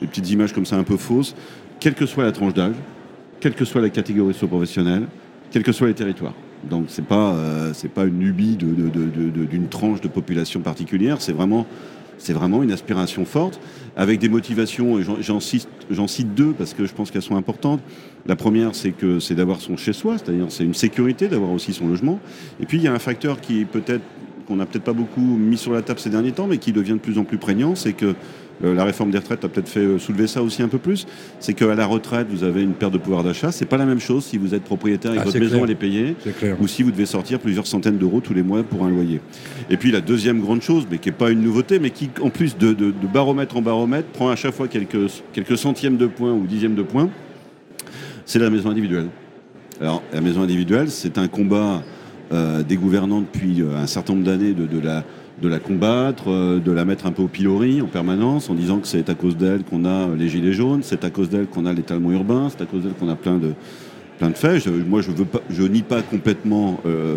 petites 0.00 0.30
images 0.30 0.52
comme 0.52 0.66
ça 0.66 0.76
un 0.76 0.82
peu 0.82 0.96
fausses, 0.96 1.34
quelle 1.80 1.94
que 1.94 2.06
soit 2.06 2.24
la 2.24 2.32
tranche 2.32 2.54
d'âge, 2.54 2.76
quelle 3.40 3.54
que 3.54 3.64
soit 3.64 3.80
la 3.80 3.90
catégorie 3.90 4.34
socio-professionnelle, 4.34 5.06
quels 5.50 5.62
que 5.62 5.72
soient 5.72 5.88
les 5.88 5.94
territoires. 5.94 6.34
Donc 6.68 6.86
c'est 6.88 7.04
pas 7.04 7.34
euh, 7.34 7.72
pas 7.94 8.04
une 8.04 8.20
lubie 8.20 8.56
d'une 8.56 9.68
tranche 9.68 10.00
de 10.00 10.08
population 10.08 10.60
particulière, 10.60 11.20
c'est 11.20 11.32
vraiment 11.32 11.66
c'est 12.18 12.32
vraiment 12.32 12.62
une 12.62 12.72
aspiration 12.72 13.24
forte, 13.24 13.60
avec 13.96 14.18
des 14.18 14.28
motivations, 14.28 14.98
et 14.98 15.02
j'en 15.02 15.40
cite, 15.40 15.68
deux 16.34 16.52
parce 16.52 16.74
que 16.74 16.86
je 16.86 16.92
pense 16.92 17.10
qu'elles 17.10 17.22
sont 17.22 17.36
importantes. 17.36 17.80
La 18.26 18.36
première, 18.36 18.74
c'est 18.74 18.92
que 18.92 19.20
c'est 19.20 19.34
d'avoir 19.34 19.60
son 19.60 19.76
chez-soi, 19.76 20.18
c'est-à-dire 20.18 20.46
c'est 20.48 20.64
une 20.64 20.74
sécurité 20.74 21.28
d'avoir 21.28 21.50
aussi 21.50 21.72
son 21.72 21.86
logement. 21.86 22.18
Et 22.60 22.66
puis 22.66 22.78
il 22.78 22.84
y 22.84 22.88
a 22.88 22.92
un 22.92 22.98
facteur 22.98 23.40
qui 23.40 23.64
peut-être 23.64 24.02
qu'on 24.46 24.56
n'a 24.56 24.66
peut-être 24.66 24.84
pas 24.84 24.92
beaucoup 24.92 25.20
mis 25.20 25.56
sur 25.56 25.72
la 25.72 25.82
table 25.82 26.00
ces 26.00 26.10
derniers 26.10 26.32
temps, 26.32 26.46
mais 26.46 26.58
qui 26.58 26.72
devient 26.72 26.92
de 26.92 26.98
plus 26.98 27.18
en 27.18 27.24
plus 27.24 27.38
prégnant, 27.38 27.74
c'est 27.74 27.94
que 27.94 28.14
la 28.62 28.84
réforme 28.84 29.10
des 29.10 29.18
retraites 29.18 29.44
a 29.44 29.48
peut-être 29.48 29.68
fait 29.68 29.80
euh, 29.80 29.98
soulever 29.98 30.26
ça 30.26 30.42
aussi 30.42 30.62
un 30.62 30.68
peu 30.68 30.78
plus. 30.78 31.06
C'est 31.40 31.54
qu'à 31.54 31.74
la 31.74 31.86
retraite, 31.86 32.28
vous 32.30 32.44
avez 32.44 32.62
une 32.62 32.72
perte 32.72 32.92
de 32.92 32.98
pouvoir 32.98 33.24
d'achat. 33.24 33.52
C'est 33.52 33.64
pas 33.66 33.76
la 33.76 33.84
même 33.84 34.00
chose 34.00 34.24
si 34.24 34.38
vous 34.38 34.54
êtes 34.54 34.62
propriétaire 34.62 35.12
et 35.12 35.16
que 35.16 35.22
ah, 35.22 35.24
votre 35.24 35.38
maison 35.38 35.64
elle 35.64 35.70
est 35.70 35.74
payée, 35.74 36.16
ou 36.60 36.68
si 36.68 36.82
vous 36.82 36.90
devez 36.90 37.06
sortir 37.06 37.40
plusieurs 37.40 37.66
centaines 37.66 37.98
d'euros 37.98 38.20
tous 38.20 38.34
les 38.34 38.42
mois 38.42 38.62
pour 38.62 38.84
un 38.84 38.90
loyer. 38.90 39.20
Et 39.70 39.76
puis 39.76 39.90
la 39.90 40.00
deuxième 40.00 40.40
grande 40.40 40.62
chose, 40.62 40.86
mais 40.90 40.98
qui 40.98 41.08
n'est 41.08 41.14
pas 41.14 41.30
une 41.30 41.42
nouveauté, 41.42 41.78
mais 41.78 41.90
qui 41.90 42.10
en 42.20 42.30
plus 42.30 42.56
de, 42.56 42.74
baromètre 43.12 43.56
en 43.56 43.62
baromètre 43.62 44.08
prend 44.08 44.30
à 44.30 44.36
chaque 44.36 44.54
fois 44.54 44.68
quelques, 44.68 45.22
quelques 45.32 45.58
centièmes 45.58 45.96
de 45.96 46.06
points 46.06 46.32
ou 46.32 46.46
dixièmes 46.46 46.74
de 46.74 46.82
points, 46.82 47.10
c'est 48.24 48.38
la 48.38 48.50
maison 48.50 48.70
individuelle. 48.70 49.08
Alors 49.80 50.02
la 50.12 50.20
maison 50.20 50.42
individuelle, 50.42 50.90
c'est 50.90 51.18
un 51.18 51.28
combat 51.28 51.82
euh, 52.32 52.62
des 52.62 52.76
gouvernants 52.76 53.20
depuis 53.20 53.62
un 53.62 53.86
certain 53.86 54.14
nombre 54.14 54.24
d'années 54.24 54.52
de, 54.52 54.66
de 54.66 54.80
la 54.80 55.04
de 55.42 55.48
la 55.48 55.58
combattre, 55.58 56.30
euh, 56.30 56.60
de 56.60 56.72
la 56.72 56.84
mettre 56.84 57.06
un 57.06 57.12
peu 57.12 57.22
au 57.22 57.28
pilori 57.28 57.82
en 57.82 57.86
permanence, 57.86 58.50
en 58.50 58.54
disant 58.54 58.78
que 58.78 58.86
c'est 58.86 59.08
à 59.08 59.14
cause 59.14 59.36
d'elle 59.36 59.64
qu'on 59.64 59.84
a 59.84 60.08
les 60.16 60.28
gilets 60.28 60.52
jaunes, 60.52 60.80
c'est 60.82 61.04
à 61.04 61.10
cause 61.10 61.28
d'elle 61.28 61.46
qu'on 61.46 61.66
a 61.66 61.72
l'étalement 61.72 62.12
urbain, 62.12 62.48
c'est 62.50 62.62
à 62.62 62.66
cause 62.66 62.82
d'elle 62.82 62.94
qu'on 62.94 63.08
a 63.08 63.16
plein 63.16 63.38
de, 63.38 63.52
plein 64.18 64.30
de 64.30 64.36
faits. 64.36 64.66
moi, 64.88 65.00
je 65.00 65.10
veux 65.10 65.24
pas, 65.24 65.40
je 65.50 65.62
nie 65.62 65.82
pas 65.82 66.02
complètement 66.02 66.80
euh, 66.86 67.16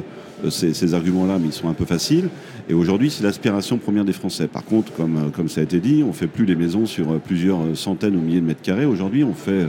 ces, 0.49 0.93
arguments-là, 0.93 1.37
mais 1.39 1.47
ils 1.47 1.53
sont 1.53 1.69
un 1.69 1.73
peu 1.73 1.85
faciles. 1.85 2.29
Et 2.69 2.73
aujourd'hui, 2.73 3.09
c'est 3.09 3.23
l'aspiration 3.23 3.77
première 3.77 4.05
des 4.05 4.13
Français. 4.13 4.47
Par 4.47 4.65
contre, 4.65 4.91
comme, 4.93 5.17
euh, 5.17 5.29
comme 5.29 5.49
ça 5.49 5.61
a 5.61 5.63
été 5.63 5.79
dit, 5.79 6.03
on 6.07 6.13
fait 6.13 6.27
plus 6.27 6.45
les 6.45 6.55
maisons 6.55 6.85
sur 6.85 7.19
plusieurs 7.19 7.59
centaines 7.75 8.15
ou 8.15 8.19
milliers 8.19 8.41
de 8.41 8.45
mètres 8.45 8.61
carrés. 8.61 8.85
Aujourd'hui, 8.85 9.23
on 9.23 9.33
fait 9.33 9.67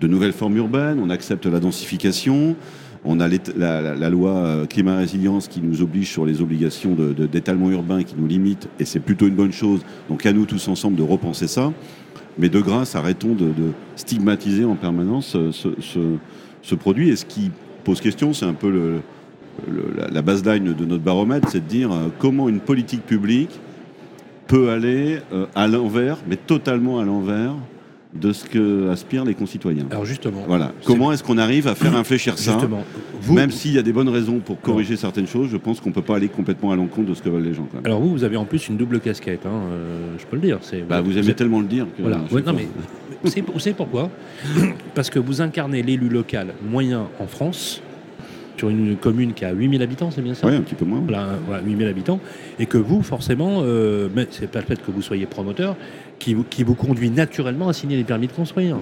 de 0.00 0.08
nouvelles 0.08 0.32
formes 0.32 0.56
urbaines, 0.56 0.98
on 1.00 1.10
accepte 1.10 1.46
la 1.46 1.60
densification. 1.60 2.56
On 3.04 3.20
a 3.20 3.28
la, 3.28 4.10
loi 4.10 4.30
euh, 4.30 4.66
climat 4.66 4.96
résilience 4.96 5.48
qui 5.48 5.60
nous 5.60 5.82
oblige 5.82 6.10
sur 6.10 6.24
les 6.24 6.40
obligations 6.40 6.96
d'étalement 7.30 7.70
urbain 7.70 8.02
qui 8.02 8.14
nous 8.16 8.26
limite, 8.26 8.68
et 8.80 8.84
c'est 8.84 9.00
plutôt 9.00 9.26
une 9.26 9.34
bonne 9.34 9.52
chose. 9.52 9.80
Donc 10.08 10.24
à 10.24 10.32
nous 10.32 10.46
tous 10.46 10.68
ensemble 10.68 10.96
de 10.96 11.02
repenser 11.02 11.46
ça. 11.46 11.72
Mais 12.38 12.48
de 12.48 12.60
grâce, 12.60 12.96
arrêtons 12.96 13.34
de, 13.34 13.52
stigmatiser 13.96 14.64
en 14.64 14.74
permanence 14.74 15.36
ce, 15.52 16.74
produit. 16.74 17.10
Et 17.10 17.16
ce 17.16 17.24
qui 17.24 17.50
pose 17.84 18.00
question, 18.00 18.32
c'est 18.32 18.46
un 18.46 18.54
peu 18.54 18.70
le, 18.70 19.02
la 20.10 20.22
baseline 20.22 20.72
de 20.72 20.84
notre 20.84 21.04
baromètre, 21.04 21.48
c'est 21.50 21.60
de 21.60 21.68
dire 21.68 21.92
euh, 21.92 22.08
comment 22.18 22.48
une 22.48 22.60
politique 22.60 23.04
publique 23.06 23.60
peut 24.46 24.70
aller 24.70 25.20
euh, 25.32 25.46
à 25.54 25.68
l'envers, 25.68 26.18
mais 26.28 26.36
totalement 26.36 26.98
à 26.98 27.04
l'envers 27.04 27.54
de 28.14 28.32
ce 28.32 28.44
que 28.44 28.90
aspirent 28.90 29.24
les 29.24 29.34
concitoyens. 29.34 29.86
Alors 29.90 30.04
justement. 30.04 30.44
Voilà. 30.46 30.72
Comment 30.84 31.12
est-ce 31.12 31.22
qu'on 31.22 31.38
arrive 31.38 31.66
à 31.66 31.74
faire 31.74 31.96
infléchir 31.96 32.38
ça 32.38 32.52
justement, 32.52 32.84
Même 33.30 33.50
s'il 33.50 33.72
y 33.72 33.78
a 33.78 33.82
des 33.82 33.92
bonnes 33.92 34.08
raisons 34.08 34.38
pour 34.38 34.60
corriger 34.60 34.96
certaines 34.96 35.26
choses, 35.26 35.48
je 35.50 35.56
pense 35.56 35.80
qu'on 35.80 35.88
ne 35.88 35.94
peut 35.94 36.02
pas 36.02 36.16
aller 36.16 36.28
complètement 36.28 36.70
à 36.70 36.76
l'encontre 36.76 37.08
de 37.08 37.14
ce 37.14 37.22
que 37.22 37.28
veulent 37.28 37.42
les 37.42 37.54
gens. 37.54 37.68
Alors 37.84 38.00
vous, 38.00 38.10
vous 38.10 38.24
avez 38.24 38.36
en 38.36 38.44
plus 38.44 38.68
une 38.68 38.76
double 38.76 39.00
casquette, 39.00 39.46
hein, 39.46 39.60
euh, 39.72 40.14
je 40.18 40.26
peux 40.26 40.36
le 40.36 40.42
dire. 40.42 40.58
Bah, 40.88 41.00
vous 41.00 41.18
aimez 41.18 41.34
tellement 41.34 41.60
le 41.60 41.66
dire 41.66 41.86
que. 41.96 42.02
Voilà. 42.02 42.18
non, 42.18 42.52
mais 42.52 42.68
vous 43.22 43.58
savez 43.58 43.74
pourquoi 43.74 44.10
Parce 44.94 45.10
que 45.10 45.18
vous 45.18 45.40
incarnez 45.40 45.82
l'élu 45.82 46.08
local 46.08 46.54
moyen 46.62 47.08
en 47.18 47.26
France 47.26 47.82
sur 48.56 48.68
une 48.68 48.96
commune 48.96 49.32
qui 49.32 49.44
a 49.44 49.52
8000 49.52 49.82
habitants, 49.82 50.10
c'est 50.10 50.22
bien 50.22 50.34
ça 50.34 50.46
Oui, 50.46 50.54
un 50.54 50.60
petit 50.60 50.74
peu 50.74 50.84
moins. 50.84 51.00
Voilà, 51.00 51.60
8000 51.64 51.88
habitants. 51.88 52.20
Et 52.58 52.66
que 52.66 52.78
vous, 52.78 53.02
forcément, 53.02 53.62
euh, 53.62 54.08
c'est 54.30 54.50
pas 54.50 54.60
le 54.60 54.66
fait 54.66 54.80
que 54.80 54.90
vous 54.90 55.02
soyez 55.02 55.26
promoteur 55.26 55.76
qui 56.18 56.34
vous, 56.34 56.44
qui 56.44 56.62
vous 56.62 56.74
conduit 56.74 57.10
naturellement 57.10 57.68
à 57.68 57.72
signer 57.72 57.96
les 57.96 58.04
permis 58.04 58.26
de 58.26 58.32
construire. 58.32 58.76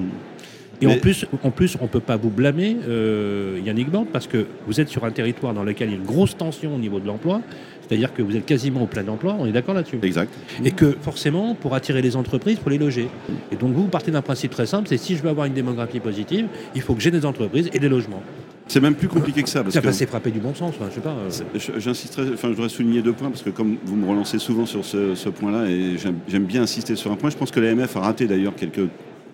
Et 0.80 0.86
en, 0.86 0.98
plus, 0.98 1.26
en 1.44 1.50
plus, 1.50 1.76
on 1.80 1.84
ne 1.84 1.88
peut 1.88 2.00
pas 2.00 2.16
vous 2.16 2.30
blâmer, 2.30 2.76
euh, 2.88 3.60
Yannick 3.64 3.88
Band, 3.88 4.04
parce 4.12 4.26
que 4.26 4.46
vous 4.66 4.80
êtes 4.80 4.88
sur 4.88 5.04
un 5.04 5.12
territoire 5.12 5.54
dans 5.54 5.62
lequel 5.62 5.88
il 5.88 5.92
y 5.92 5.94
a 5.94 5.98
une 5.98 6.04
grosse 6.04 6.36
tension 6.36 6.74
au 6.74 6.78
niveau 6.78 6.98
de 6.98 7.06
l'emploi. 7.06 7.40
C'est-à-dire 7.82 8.12
que 8.12 8.22
vous 8.22 8.36
êtes 8.36 8.46
quasiment 8.46 8.82
au 8.82 8.86
plein 8.86 9.06
emploi, 9.06 9.36
on 9.38 9.46
est 9.46 9.52
d'accord 9.52 9.74
là-dessus 9.74 9.98
Exact. 10.02 10.32
Et 10.64 10.70
que 10.70 10.96
forcément, 11.00 11.54
pour 11.54 11.74
attirer 11.74 12.02
les 12.02 12.16
entreprises, 12.16 12.56
il 12.58 12.62
faut 12.62 12.70
les 12.70 12.78
loger. 12.78 13.08
Et 13.52 13.56
donc 13.56 13.72
vous, 13.74 13.82
vous 13.82 13.88
partez 13.88 14.10
d'un 14.10 14.22
principe 14.22 14.52
très 14.52 14.66
simple, 14.66 14.88
c'est 14.88 14.96
si 14.96 15.16
je 15.16 15.22
veux 15.22 15.28
avoir 15.28 15.46
une 15.46 15.52
démographie 15.52 16.00
positive, 16.00 16.46
il 16.74 16.80
faut 16.80 16.94
que 16.94 17.00
j'ai 17.00 17.10
des 17.10 17.26
entreprises 17.26 17.68
et 17.72 17.78
des 17.78 17.88
logements. 17.88 18.22
C'est 18.68 18.80
même 18.80 18.94
plus 18.94 19.08
compliqué 19.08 19.42
que 19.42 19.48
ça. 19.48 19.62
Parce 19.62 19.74
ça, 19.74 19.92
c'est 19.92 20.06
frappé 20.06 20.30
du 20.30 20.40
bon 20.40 20.54
sens, 20.54 20.74
je 20.88 20.94
sais 20.94 21.00
pas. 21.00 21.10
Euh. 21.14 21.78
J'insisterai, 21.78 22.30
enfin, 22.32 22.48
je 22.48 22.54
voudrais 22.54 22.68
souligner 22.68 23.02
deux 23.02 23.12
points, 23.12 23.28
parce 23.28 23.42
que 23.42 23.50
comme 23.50 23.76
vous 23.84 23.96
me 23.96 24.08
relancez 24.08 24.38
souvent 24.38 24.66
sur 24.66 24.84
ce, 24.84 25.28
point-là, 25.28 25.68
et 25.68 25.96
j'aime 25.98 26.44
bien 26.44 26.62
insister 26.62 26.96
sur 26.96 27.10
un 27.12 27.16
point, 27.16 27.30
je 27.30 27.36
pense 27.36 27.50
que 27.50 27.60
l'AMF 27.60 27.96
a 27.96 28.00
raté 28.00 28.26
d'ailleurs 28.26 28.54
quelques 28.54 28.88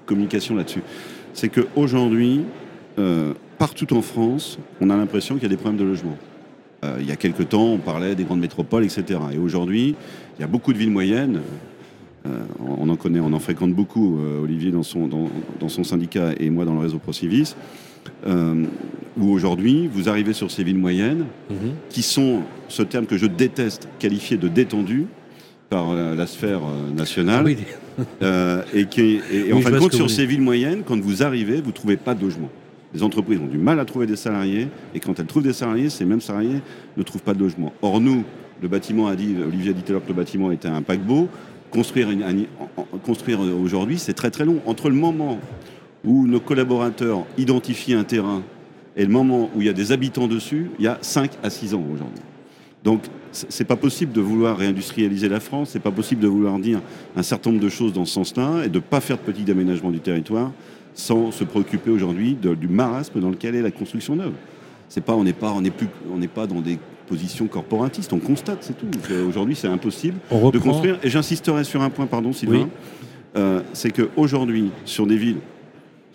communications 0.06 0.56
là-dessus. 0.56 0.82
C'est 1.34 1.48
qu'aujourd'hui, 1.48 2.42
euh, 2.98 3.34
partout 3.58 3.94
en 3.94 4.02
France, 4.02 4.58
on 4.80 4.90
a 4.90 4.96
l'impression 4.96 5.34
qu'il 5.34 5.44
y 5.44 5.46
a 5.46 5.50
des 5.50 5.56
problèmes 5.56 5.78
de 5.78 5.84
logement. 5.84 6.16
Euh, 6.84 6.98
il 7.00 7.06
y 7.06 7.12
a 7.12 7.16
quelques 7.16 7.48
temps, 7.48 7.66
on 7.66 7.78
parlait 7.78 8.14
des 8.14 8.24
grandes 8.24 8.40
métropoles, 8.40 8.84
etc. 8.84 9.20
Et 9.32 9.38
aujourd'hui, 9.38 9.96
il 10.38 10.40
y 10.40 10.44
a 10.44 10.46
beaucoup 10.46 10.72
de 10.72 10.78
villes 10.78 10.90
moyennes. 10.90 11.40
Euh, 12.26 12.44
on 12.60 12.88
en 12.88 12.96
connaît, 12.96 13.20
on 13.20 13.32
en 13.32 13.38
fréquente 13.38 13.72
beaucoup, 13.72 14.18
euh, 14.18 14.42
Olivier 14.42 14.70
dans 14.70 14.82
son, 14.82 15.08
dans, 15.08 15.68
son 15.68 15.84
syndicat 15.84 16.32
et 16.38 16.50
moi 16.50 16.64
dans 16.64 16.74
le 16.74 16.80
réseau 16.80 16.98
ProCivis, 16.98 17.54
où 18.26 19.30
aujourd'hui, 19.30 19.88
vous 19.92 20.08
arrivez 20.08 20.32
sur 20.32 20.50
ces 20.50 20.62
villes 20.64 20.78
moyennes, 20.78 21.26
mhm. 21.50 21.72
qui 21.88 22.02
sont, 22.02 22.42
ce 22.68 22.82
terme 22.82 23.06
que 23.06 23.16
je 23.16 23.26
déteste, 23.26 23.88
qualifié 23.98 24.36
de 24.36 24.48
détendu 24.48 25.06
par 25.70 25.94
la, 25.94 26.26
sphère 26.26 26.60
nationale, 26.96 27.56
ah 28.22 28.62
et 28.74 28.86
qui 28.86 29.20
en 29.52 29.60
fin 29.60 29.70
de 29.70 29.78
compte, 29.78 29.92
sur 29.92 30.08
ces 30.08 30.24
villes 30.24 30.40
moyennes, 30.40 30.82
quand 30.86 30.98
vous 31.00 31.22
arrivez, 31.22 31.60
vous 31.60 31.68
ne 31.68 31.72
trouvez 31.72 31.96
pas 31.96 32.14
de 32.14 32.22
logement 32.22 32.50
les 32.94 33.02
entreprises 33.02 33.38
ont 33.38 33.46
du 33.46 33.58
mal 33.58 33.80
à 33.80 33.84
trouver 33.84 34.06
des 34.06 34.16
salariés, 34.16 34.68
et 34.94 35.00
quand 35.00 35.18
elles 35.18 35.26
trouvent 35.26 35.42
des 35.42 35.52
salariés, 35.52 35.90
ces 35.90 36.04
mêmes 36.04 36.20
salariés 36.20 36.60
ne 36.96 37.02
trouvent 37.02 37.22
pas 37.22 37.34
de 37.34 37.40
logement. 37.40 37.72
Or, 37.82 38.00
nous, 38.00 38.24
le 38.62 38.68
bâtiment 38.68 39.08
a 39.08 39.16
dit, 39.16 39.36
Olivier 39.46 39.70
a 39.70 39.72
dit 39.72 39.82
tout 39.82 39.90
à 39.90 39.92
l'heure 39.92 40.02
que 40.02 40.08
le 40.08 40.14
bâtiment 40.14 40.50
était 40.50 40.68
un 40.68 40.82
paquebot. 40.82 41.28
Construire, 41.70 42.08
construire 43.04 43.40
aujourd'hui, 43.40 43.98
c'est 43.98 44.14
très 44.14 44.30
très 44.30 44.46
long. 44.46 44.60
Entre 44.64 44.88
le 44.88 44.94
moment 44.94 45.38
où 46.04 46.26
nos 46.26 46.40
collaborateurs 46.40 47.24
identifient 47.36 47.94
un 47.94 48.04
terrain 48.04 48.42
et 48.96 49.04
le 49.04 49.10
moment 49.10 49.48
où 49.54 49.60
il 49.60 49.66
y 49.66 49.70
a 49.70 49.72
des 49.72 49.92
habitants 49.92 50.26
dessus, 50.26 50.70
il 50.78 50.84
y 50.84 50.88
a 50.88 50.98
5 51.00 51.30
à 51.42 51.50
6 51.50 51.74
ans 51.74 51.84
aujourd'hui. 51.92 52.22
Donc, 52.82 53.04
c'est 53.30 53.66
pas 53.66 53.76
possible 53.76 54.12
de 54.12 54.20
vouloir 54.20 54.56
réindustrialiser 54.56 55.28
la 55.28 55.40
France, 55.40 55.70
c'est 55.72 55.82
pas 55.82 55.90
possible 55.90 56.20
de 56.20 56.28
vouloir 56.28 56.58
dire 56.58 56.80
un 57.16 57.22
certain 57.22 57.50
nombre 57.50 57.62
de 57.62 57.68
choses 57.68 57.92
dans 57.92 58.04
ce 58.04 58.14
sens-là 58.14 58.64
et 58.64 58.68
de 58.68 58.76
ne 58.76 58.82
pas 58.82 59.00
faire 59.00 59.16
de 59.16 59.22
petits 59.22 59.48
aménagements 59.50 59.90
du 59.90 60.00
territoire 60.00 60.50
sans 60.94 61.30
se 61.30 61.44
préoccuper 61.44 61.90
aujourd'hui 61.90 62.34
du 62.34 62.66
marasme 62.66 63.20
dans 63.20 63.30
lequel 63.30 63.54
est 63.54 63.62
la 63.62 63.70
construction 63.70 64.16
neuve. 64.16 64.32
C'est 64.88 65.04
pas, 65.04 65.14
on 65.14 65.22
n'est 65.22 65.32
pas, 65.32 65.52
on 65.52 65.60
n'est 65.60 65.70
plus, 65.70 65.86
on 66.12 66.18
n'est 66.18 66.26
pas 66.26 66.46
dans 66.46 66.60
des 66.60 66.78
positions 67.06 67.46
corporatistes. 67.46 68.12
On 68.12 68.18
constate, 68.18 68.58
c'est 68.62 68.76
tout. 68.76 68.88
Aujourd'hui, 69.28 69.54
c'est 69.54 69.68
impossible 69.68 70.18
de 70.52 70.58
construire. 70.58 70.98
Et 71.04 71.10
j'insisterai 71.10 71.62
sur 71.62 71.82
un 71.82 71.90
point, 71.90 72.06
pardon, 72.06 72.32
Sylvain. 72.32 72.68
Euh, 73.36 73.60
c'est 73.74 73.92
qu'aujourd'hui, 73.92 74.70
sur 74.84 75.06
des 75.06 75.16
villes, 75.16 75.38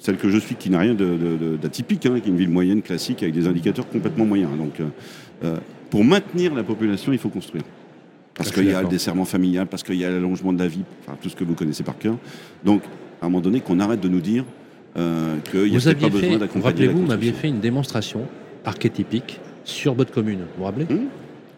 celle 0.04 0.18
que 0.18 0.30
je 0.30 0.38
suis, 0.38 0.56
qui 0.56 0.70
n'a 0.70 0.80
rien 0.80 0.94
d'atypique, 0.94 2.06
hein, 2.06 2.20
qui 2.20 2.28
est 2.28 2.32
une 2.32 2.38
ville 2.38 2.50
moyenne 2.50 2.82
classique 2.82 3.24
avec 3.24 3.34
des 3.34 3.48
indicateurs 3.48 3.88
complètement 3.88 4.26
moyens. 4.26 4.52
Donc, 4.58 4.82
euh, 4.82 4.88
euh, 5.46 5.58
pour 5.90 6.04
maintenir 6.04 6.54
la 6.54 6.64
population, 6.64 7.14
il 7.14 7.20
faut 7.20 7.30
construire. 7.30 7.64
Parce 8.34 8.52
qu'il 8.52 8.66
y 8.66 8.74
a 8.74 8.82
le 8.82 8.90
desserrement 8.90 9.24
familial, 9.24 9.68
parce 9.68 9.82
qu'il 9.82 9.96
y 9.96 10.04
a 10.04 10.10
l'allongement 10.10 10.52
de 10.52 10.60
la 10.60 10.68
vie, 10.68 10.84
enfin, 11.02 11.18
tout 11.22 11.30
ce 11.30 11.38
que 11.38 11.46
vous 11.46 11.54
connaissez 11.54 11.84
par 11.84 11.98
cœur. 11.98 12.18
Donc, 12.66 12.82
à 13.22 13.26
un 13.26 13.30
moment 13.30 13.40
donné, 13.40 13.62
qu'on 13.62 13.80
arrête 13.80 14.02
de 14.02 14.10
nous 14.10 14.20
dire 14.20 14.44
euh, 14.98 15.38
qu'il 15.50 15.72
n'y 15.72 15.78
a 15.78 15.94
pas 15.94 16.10
besoin 16.10 16.38
d'accompagner 16.38 16.66
Rappelez-vous, 16.66 17.00
vous 17.00 17.08
m'aviez 17.08 17.32
fait 17.32 17.48
une 17.48 17.62
démonstration 17.62 18.28
archétypique 18.66 19.40
sur 19.64 19.94
votre 19.94 20.12
commune, 20.12 20.40
vous 20.40 20.46
vous 20.58 20.64
rappelez? 20.66 20.86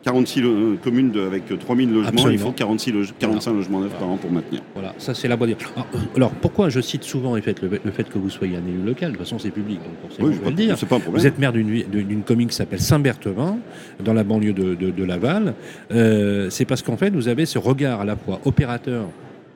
46 0.06 0.42
hmm 0.42 0.46
euh, 0.46 0.76
communes 0.84 1.12
avec 1.18 1.58
3000 1.58 1.92
logements, 1.92 2.30
il 2.30 2.38
faut 2.38 2.52
46 2.52 2.94
45 3.20 3.54
logements 3.54 3.80
neufs 3.80 3.94
par 3.94 4.08
an 4.08 4.18
pour 4.18 4.32
maintenir. 4.32 4.62
Voilà, 4.76 4.94
ça 5.00 5.16
c'est 5.16 5.28
la 5.28 5.36
bonne. 5.36 5.56
Alors, 5.76 5.88
alors, 6.16 6.32
pourquoi 6.32 6.70
je 6.70 6.80
cite 6.80 7.04
souvent 7.04 7.36
le 7.36 7.42
fait, 7.42 7.60
le, 7.62 7.92
fait 7.92 8.08
que 8.08 8.20
vous 8.20 8.30
soyez 8.30 8.56
un 8.56 8.68
élu 8.68 8.84
local? 8.86 9.12
De 9.12 9.18
toute 9.18 9.26
façon, 9.26 9.40
c'est 9.40 9.50
public, 9.50 9.80
donc 9.80 9.94
forcément, 10.02 10.28
oui, 10.28 10.36
je 10.36 10.40
peux 10.40 10.50
le 10.50 10.56
dire. 10.56 10.78
Pas 10.88 11.00
vous 11.00 11.26
êtes 11.26 11.40
maire 11.40 11.52
d'une 11.52 12.24
commune 12.24 12.48
qui 12.48 12.56
s'appelle 12.56 12.80
Saint-Berthevin, 12.80 13.58
dans 14.04 14.14
la 14.14 14.24
banlieue 14.24 14.54
de, 14.54 14.76
de, 14.76 15.04
Laval. 15.04 15.56
Euh, 15.92 16.50
c'est 16.50 16.66
parce 16.66 16.84
qu'en 16.84 16.98
fait, 16.98 17.10
vous 17.10 17.28
avez 17.28 17.46
ce 17.46 17.58
regard 17.58 18.02
à 18.02 18.06
la 18.06 18.16
fois 18.16 18.40
opérateur 18.46 19.08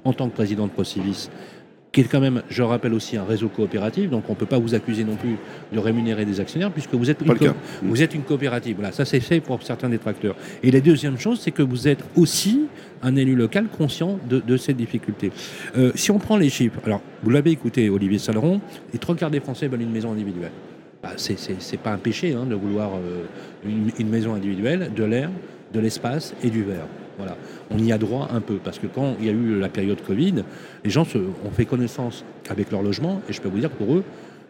en 0.04 0.14
tant 0.14 0.30
que 0.30 0.36
président 0.36 0.66
de 0.66 0.72
Procivis 0.72 1.30
qui 2.00 2.06
est 2.06 2.10
quand 2.10 2.22
même, 2.22 2.44
je 2.50 2.64
rappelle 2.64 2.94
aussi, 2.94 3.18
un 3.18 3.26
réseau 3.26 3.50
coopératif. 3.50 4.10
Donc 4.10 4.24
on 4.30 4.34
ne 4.34 4.38
peut 4.38 4.46
pas 4.46 4.58
vous 4.58 4.74
accuser 4.74 5.04
non 5.04 5.16
plus 5.16 5.36
de 5.74 5.80
rémunérer 5.80 6.24
des 6.24 6.40
actionnaires 6.40 6.72
puisque 6.72 6.94
vous 6.94 7.10
êtes, 7.10 7.20
une, 7.22 7.54
vous 7.82 8.02
êtes 8.02 8.14
une 8.14 8.22
coopérative. 8.22 8.78
Voilà, 8.78 8.94
ça 8.94 9.04
c'est 9.04 9.20
fait 9.20 9.42
pour 9.42 9.62
certains 9.64 9.90
détracteurs. 9.90 10.36
Et 10.64 10.72
la 10.72 10.80
deuxième 10.80 11.20
chose, 11.20 11.40
c'est 11.42 11.52
que 11.52 11.62
vous 11.62 11.88
êtes 11.88 12.04
aussi 12.16 12.68
un 13.02 13.16
élu 13.16 13.36
local 13.36 13.68
conscient 13.68 14.18
de, 14.30 14.58
cette 14.58 14.78
difficulté. 14.78 15.32
Euh, 15.78 15.92
si 15.96 16.12
on 16.12 16.20
prend 16.20 16.38
les 16.38 16.50
chiffres, 16.50 16.80
alors 16.86 17.02
vous 17.24 17.30
l'avez 17.32 17.52
écouté, 17.52 17.90
Olivier 17.90 18.20
Saleron, 18.20 18.62
les 18.94 19.00
trois 19.00 19.16
quarts 19.16 19.32
des 19.32 19.40
Français 19.40 19.68
veulent 19.68 19.82
une 19.82 19.92
maison 19.92 20.12
individuelle. 20.12 20.52
Bah, 21.04 21.12
c'est 21.18 21.80
pas 21.82 21.92
un 21.92 21.98
péché 21.98 22.34
hein, 22.34 22.46
de 22.46 22.56
vouloir 22.56 22.92
euh, 22.96 23.24
une, 23.66 23.92
une 23.98 24.10
maison 24.10 24.34
individuelle, 24.34 24.92
de 24.96 25.04
l'air, 25.04 25.30
de 25.74 25.80
l'espace 25.80 26.34
et 26.44 26.50
du 26.50 26.64
verre. 26.64 26.88
On 27.72 27.78
y 27.78 27.92
a 27.92 27.98
droit 27.98 28.30
un 28.34 28.42
peu, 28.42 28.56
parce 28.56 28.80
que 28.80 28.88
quand 28.88 29.16
il 29.20 29.26
y 29.26 29.30
a 29.30 29.34
eu 29.34 29.60
la 29.60 29.70
période 29.70 30.02
Covid, 30.06 30.44
les 30.84 30.90
gens 30.90 31.04
ont 31.46 31.52
fait 31.52 31.66
connaissance 31.66 32.24
avec 32.50 32.72
leur 32.72 32.82
logement, 32.82 33.22
et 33.30 33.34
je 33.34 33.42
peux 33.42 33.50
vous 33.50 33.60
dire 33.60 33.70
que 33.70 33.84
pour 33.84 33.94
eux, 33.96 34.04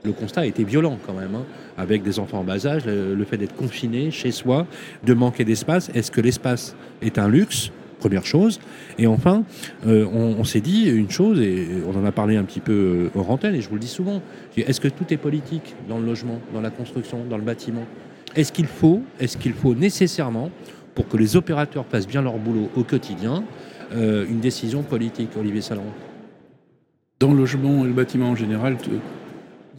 le 0.03 0.11
constat 0.13 0.41
a 0.41 0.45
été 0.45 0.63
violent 0.63 0.97
quand 1.05 1.13
même, 1.13 1.35
hein. 1.35 1.45
avec 1.77 2.03
des 2.03 2.19
enfants 2.19 2.39
en 2.39 2.43
bas 2.43 2.65
âge, 2.65 2.85
le, 2.85 3.23
fait 3.25 3.37
d'être 3.37 3.55
confiné 3.55 4.11
chez 4.11 4.31
soi, 4.31 4.65
de 5.03 5.13
manquer 5.13 5.43
d'espace. 5.43 5.89
Est-ce 5.93 6.11
que 6.11 6.21
l'espace 6.21 6.75
est 7.01 7.17
un 7.17 7.27
luxe? 7.27 7.71
Première 7.99 8.25
chose. 8.25 8.61
Et 8.97 9.07
enfin, 9.07 9.43
euh, 9.85 10.05
on, 10.05 10.45
s'est 10.45 10.61
dit 10.61 10.87
une 10.89 11.09
chose, 11.09 11.41
et 11.41 11.67
on 11.85 11.99
en 11.99 12.05
a 12.05 12.13
parlé 12.13 12.37
un 12.37 12.45
petit 12.45 12.61
peu 12.61 13.09
hors 13.13 13.29
antenne, 13.29 13.55
et 13.55 13.61
je 13.61 13.67
vous 13.67 13.75
le 13.75 13.81
dis 13.81 13.87
souvent, 13.87 14.21
est-ce 14.55 14.79
que 14.79 14.87
tout 14.87 15.13
est 15.13 15.17
politique 15.17 15.75
dans 15.89 15.99
le 15.99 16.05
logement, 16.05 16.39
dans 16.53 16.61
la 16.61 16.69
construction, 16.69 17.25
dans 17.29 17.37
le 17.37 17.43
bâtiment? 17.43 17.83
Est-ce 18.37 18.53
qu'il 18.53 18.67
faut, 18.67 19.01
est-ce 19.19 19.35
qu'il 19.35 19.51
faut 19.51 19.75
nécessairement 19.75 20.49
pour 20.99 21.07
que 21.07 21.15
les 21.15 21.37
opérateurs 21.37 21.85
fassent 21.85 22.09
bien 22.09 22.21
leur 22.21 22.37
boulot 22.37 22.69
au 22.75 22.83
quotidien, 22.83 23.45
euh, 23.93 24.25
une 24.29 24.41
décision 24.41 24.83
politique, 24.83 25.29
Olivier 25.39 25.61
Salon 25.61 25.85
Dans 27.21 27.31
le 27.31 27.37
logement 27.37 27.85
et 27.85 27.87
le 27.87 27.93
bâtiment 27.93 28.31
en 28.31 28.35
général, 28.35 28.75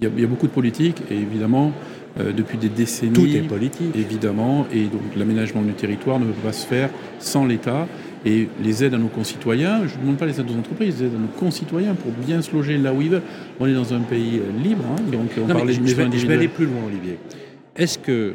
il 0.00 0.08
y, 0.18 0.24
a 0.24 0.26
beaucoup 0.26 0.46
de 0.46 0.52
politique 0.52 1.02
et 1.10 1.16
évidemment, 1.16 1.72
euh, 2.18 2.32
depuis 2.32 2.56
des 2.56 2.70
décennies. 2.70 3.12
Tout 3.12 3.26
est 3.26 3.46
politique. 3.46 3.94
Évidemment, 3.94 4.66
et 4.72 4.84
donc 4.84 5.02
l'aménagement 5.14 5.60
du 5.60 5.74
territoire 5.74 6.18
ne 6.18 6.24
peut 6.24 6.40
pas 6.42 6.54
se 6.54 6.66
faire 6.66 6.88
sans 7.18 7.44
l'État. 7.44 7.86
Et 8.24 8.48
les 8.62 8.82
aides 8.82 8.94
à 8.94 8.98
nos 8.98 9.08
concitoyens, 9.08 9.86
je 9.88 9.96
ne 9.96 10.00
demande 10.00 10.16
pas 10.16 10.24
les 10.24 10.40
aides 10.40 10.50
aux 10.50 10.58
entreprises, 10.58 11.00
les 11.00 11.06
aides 11.06 11.14
à 11.16 11.18
nos 11.18 11.38
concitoyens 11.38 11.96
pour 11.96 12.12
bien 12.12 12.40
se 12.40 12.50
loger 12.52 12.78
là 12.78 12.94
où 12.94 13.02
ils 13.02 13.10
veulent. 13.10 13.22
On 13.60 13.66
est 13.66 13.74
dans 13.74 13.92
un 13.92 14.00
pays 14.00 14.38
euh, 14.38 14.62
libre, 14.62 14.84
hein, 14.90 15.02
donc 15.12 15.32
on 15.38 15.46
parlait 15.46 15.76
de 15.76 15.86
je, 15.86 16.18
je 16.18 16.26
vais 16.26 16.34
aller 16.34 16.48
plus 16.48 16.64
loin, 16.64 16.80
Olivier. 16.86 17.18
Est-ce 17.76 17.98
que 17.98 18.32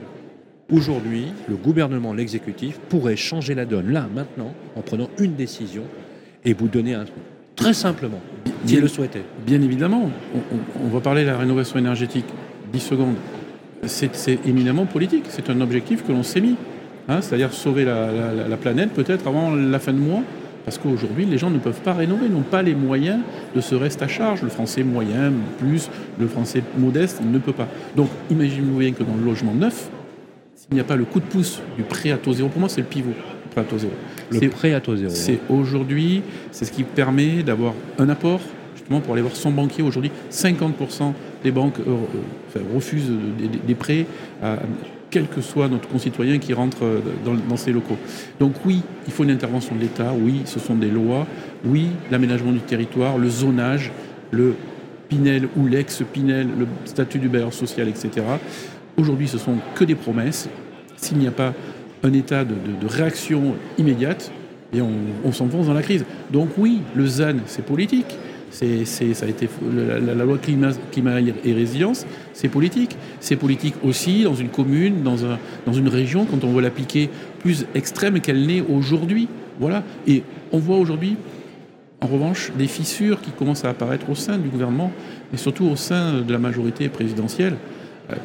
Aujourd'hui, 0.71 1.27
le 1.47 1.55
gouvernement, 1.55 2.13
l'exécutif, 2.13 2.79
pourrait 2.89 3.15
changer 3.15 3.53
la 3.53 3.65
donne 3.65 3.91
là, 3.91 4.07
maintenant, 4.13 4.51
en 4.75 4.81
prenant 4.81 5.09
une 5.19 5.35
décision 5.35 5.83
et 6.43 6.53
vous 6.53 6.67
donner 6.67 6.95
un 6.95 7.05
très 7.55 7.73
simplement, 7.73 8.19
s'il 8.65 8.81
le 8.81 8.87
souhaitait. 8.87 9.21
Bien 9.45 9.61
évidemment, 9.61 10.09
on, 10.83 10.87
va 10.87 11.01
parler 11.01 11.21
de 11.21 11.27
la 11.27 11.37
rénovation 11.37 11.77
énergétique. 11.77 12.25
10 12.73 12.79
secondes. 12.79 13.15
C'est 13.83 14.39
éminemment 14.47 14.85
politique. 14.85 15.25
C'est 15.29 15.51
un 15.51 15.61
objectif 15.61 16.03
que 16.03 16.11
l'on 16.11 16.23
s'est 16.23 16.41
mis. 16.41 16.55
Hein, 17.07 17.21
c'est-à-dire 17.21 17.53
sauver 17.53 17.85
la, 17.85 18.57
planète 18.59 18.89
peut-être 18.91 19.27
avant 19.27 19.53
la 19.53 19.79
fin 19.79 19.93
de 19.93 19.99
mois. 19.99 20.23
Parce 20.65 20.79
qu'aujourd'hui, 20.79 21.25
les 21.25 21.37
gens 21.37 21.51
ne 21.51 21.59
peuvent 21.59 21.81
pas 21.81 21.93
rénover, 21.93 22.27
n'ont 22.27 22.41
pas 22.41 22.63
les 22.63 22.73
moyens 22.73 23.19
de 23.55 23.61
ce 23.61 23.75
reste 23.75 24.01
à 24.01 24.07
charge. 24.07 24.41
Le 24.41 24.49
français 24.49 24.81
moyen, 24.81 25.31
plus 25.59 25.91
le 26.19 26.27
français 26.27 26.63
modeste, 26.75 27.19
il 27.21 27.29
ne 27.29 27.37
peut 27.37 27.53
pas. 27.53 27.67
Donc, 27.95 28.09
imaginez-vous 28.31 28.79
bien 28.79 28.91
que 28.93 29.03
dans 29.03 29.15
le 29.15 29.23
logement 29.23 29.53
neuf, 29.53 29.91
il 30.71 30.75
n'y 30.75 30.79
a 30.79 30.83
pas 30.83 30.95
le 30.95 31.05
coup 31.05 31.19
de 31.19 31.25
pouce 31.25 31.61
du 31.77 31.83
prêt 31.83 32.11
à 32.11 32.17
taux 32.17 32.33
zéro, 32.33 32.49
pour 32.49 32.59
moi 32.59 32.69
c'est 32.69 32.81
le 32.81 32.87
pivot, 32.87 33.11
le 33.11 33.51
prêt 33.51 33.61
à 33.61 33.63
taux 33.63 33.77
zéro. 33.77 33.93
Le 34.31 34.49
prêt 34.49 34.73
à 34.73 34.81
taux 34.81 34.95
zéro. 34.95 35.13
C'est 35.13 35.39
aujourd'hui, 35.49 36.23
c'est 36.51 36.65
ce 36.65 36.71
qui 36.71 36.83
permet 36.83 37.43
d'avoir 37.43 37.73
un 37.99 38.09
apport, 38.09 38.41
justement 38.75 38.99
pour 38.99 39.13
aller 39.13 39.21
voir 39.21 39.35
son 39.35 39.51
banquier. 39.51 39.83
Aujourd'hui, 39.83 40.11
50% 40.31 41.13
des 41.43 41.51
banques 41.51 41.77
refusent 42.73 43.11
des, 43.67 43.75
prêts 43.75 44.05
à 44.41 44.57
quel 45.11 45.27
que 45.27 45.41
soit 45.41 45.67
notre 45.67 45.87
concitoyen 45.87 46.39
qui 46.39 46.53
rentre 46.53 46.83
dans, 47.23 47.57
ces 47.57 47.71
locaux. 47.71 47.97
Donc 48.39 48.53
oui, 48.65 48.81
il 49.05 49.13
faut 49.13 49.23
une 49.23 49.31
intervention 49.31 49.75
de 49.75 49.81
l'État, 49.81 50.11
oui, 50.17 50.41
ce 50.45 50.59
sont 50.59 50.75
des 50.75 50.89
lois, 50.89 51.27
oui, 51.65 51.87
l'aménagement 52.11 52.51
du 52.51 52.59
territoire, 52.59 53.17
le 53.17 53.29
zonage, 53.29 53.91
le 54.31 54.55
Pinel 55.07 55.47
ou 55.55 55.67
l'ex-Pinel, 55.67 56.47
le 56.57 56.67
statut 56.85 57.19
du 57.19 57.29
bailleur 57.29 57.53
social, 57.53 57.87
etc. 57.87 58.25
Aujourd'hui, 58.97 59.27
ce 59.27 59.37
sont 59.37 59.57
que 59.75 59.83
des 59.83 59.95
promesses. 59.95 60.49
S'il 60.97 61.17
n'y 61.17 61.27
a 61.27 61.31
pas 61.31 61.53
un 62.03 62.13
état 62.13 62.45
de, 62.45 62.55
réaction 62.87 63.55
immédiate, 63.77 64.31
et 64.73 64.81
on, 64.81 65.31
s'enfonce 65.31 65.67
dans 65.67 65.73
la 65.73 65.81
crise. 65.81 66.05
Donc 66.31 66.49
oui, 66.57 66.81
le 66.95 67.07
ZAN, 67.07 67.37
c'est 67.45 67.65
politique. 67.65 68.17
Ça 68.51 68.65
a 68.65 69.27
été 69.27 69.49
la, 69.73 70.13
loi 70.13 70.37
climat, 70.37 70.71
et 71.43 71.53
résilience, 71.53 72.05
c'est 72.33 72.47
politique. 72.47 72.95
C'est 73.19 73.35
politique 73.35 73.75
aussi 73.83 74.23
dans 74.23 74.35
une 74.35 74.49
commune, 74.49 75.03
dans, 75.03 75.25
un, 75.25 75.39
dans 75.65 75.73
une 75.73 75.87
région, 75.87 76.25
quand 76.25 76.43
on 76.43 76.53
veut 76.53 76.61
l'appliquer 76.61 77.09
plus 77.39 77.65
extrême 77.73 78.19
qu'elle 78.21 78.45
n'est 78.45 78.61
aujourd'hui. 78.61 79.27
Voilà. 79.59 79.83
Et 80.07 80.23
on 80.51 80.59
voit 80.59 80.77
aujourd'hui 80.77 81.17
en 82.01 82.07
revanche, 82.07 82.51
des 82.57 82.67
fissures 82.67 83.21
qui 83.21 83.31
commencent 83.31 83.65
à 83.65 83.69
apparaître 83.69 84.09
au 84.09 84.15
sein 84.15 84.37
du 84.37 84.49
gouvernement, 84.49 84.91
et 85.33 85.37
surtout 85.37 85.65
au 85.65 85.75
sein 85.75 86.21
de 86.21 86.31
la 86.31 86.37
majorité 86.37 86.87
présidentielle, 86.89 87.55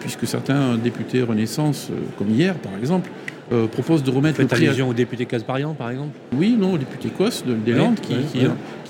puisque 0.01 0.27
certains 0.27 0.77
députés 0.77 1.23
Renaissance, 1.23 1.89
euh, 1.91 1.95
comme 2.19 2.31
hier 2.31 2.55
par 2.55 2.73
exemple, 2.79 3.11
euh, 3.53 3.67
proposent 3.67 4.05
de 4.05 4.11
remettre 4.11 4.37
Faites 4.37 4.51
le 4.51 4.57
prix 4.57 4.67
allusion 4.67 4.89
au 4.89 4.95
député 4.95 5.27
Casparian, 5.27 5.75
par 5.75 5.91
exemple 5.91 6.17
Oui, 6.37 6.57
non, 6.59 6.75
au 6.75 6.79
député 6.79 7.09
Cos 7.09 7.45
des 7.45 7.73
Landes, 7.73 7.99
qui, 8.01 8.15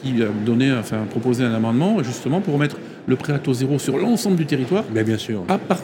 qui, 0.03 0.23
a 0.23 0.27
donné, 0.45 0.73
enfin, 0.73 0.99
proposé 1.09 1.45
un 1.45 1.55
amendement 1.55 2.03
justement 2.03 2.41
pour 2.41 2.55
remettre 2.55 2.77
le 3.11 3.17
prêt 3.17 3.35
à 3.35 3.39
taux 3.39 3.53
zéro 3.53 3.79
sur 3.79 3.99
l'ensemble 3.99 4.37
du 4.37 4.47
territoire. 4.47 4.85
Mais 4.95 5.05
bien 5.05 5.19
sûr. 5.19 5.43
À 5.49 5.59
part, 5.59 5.83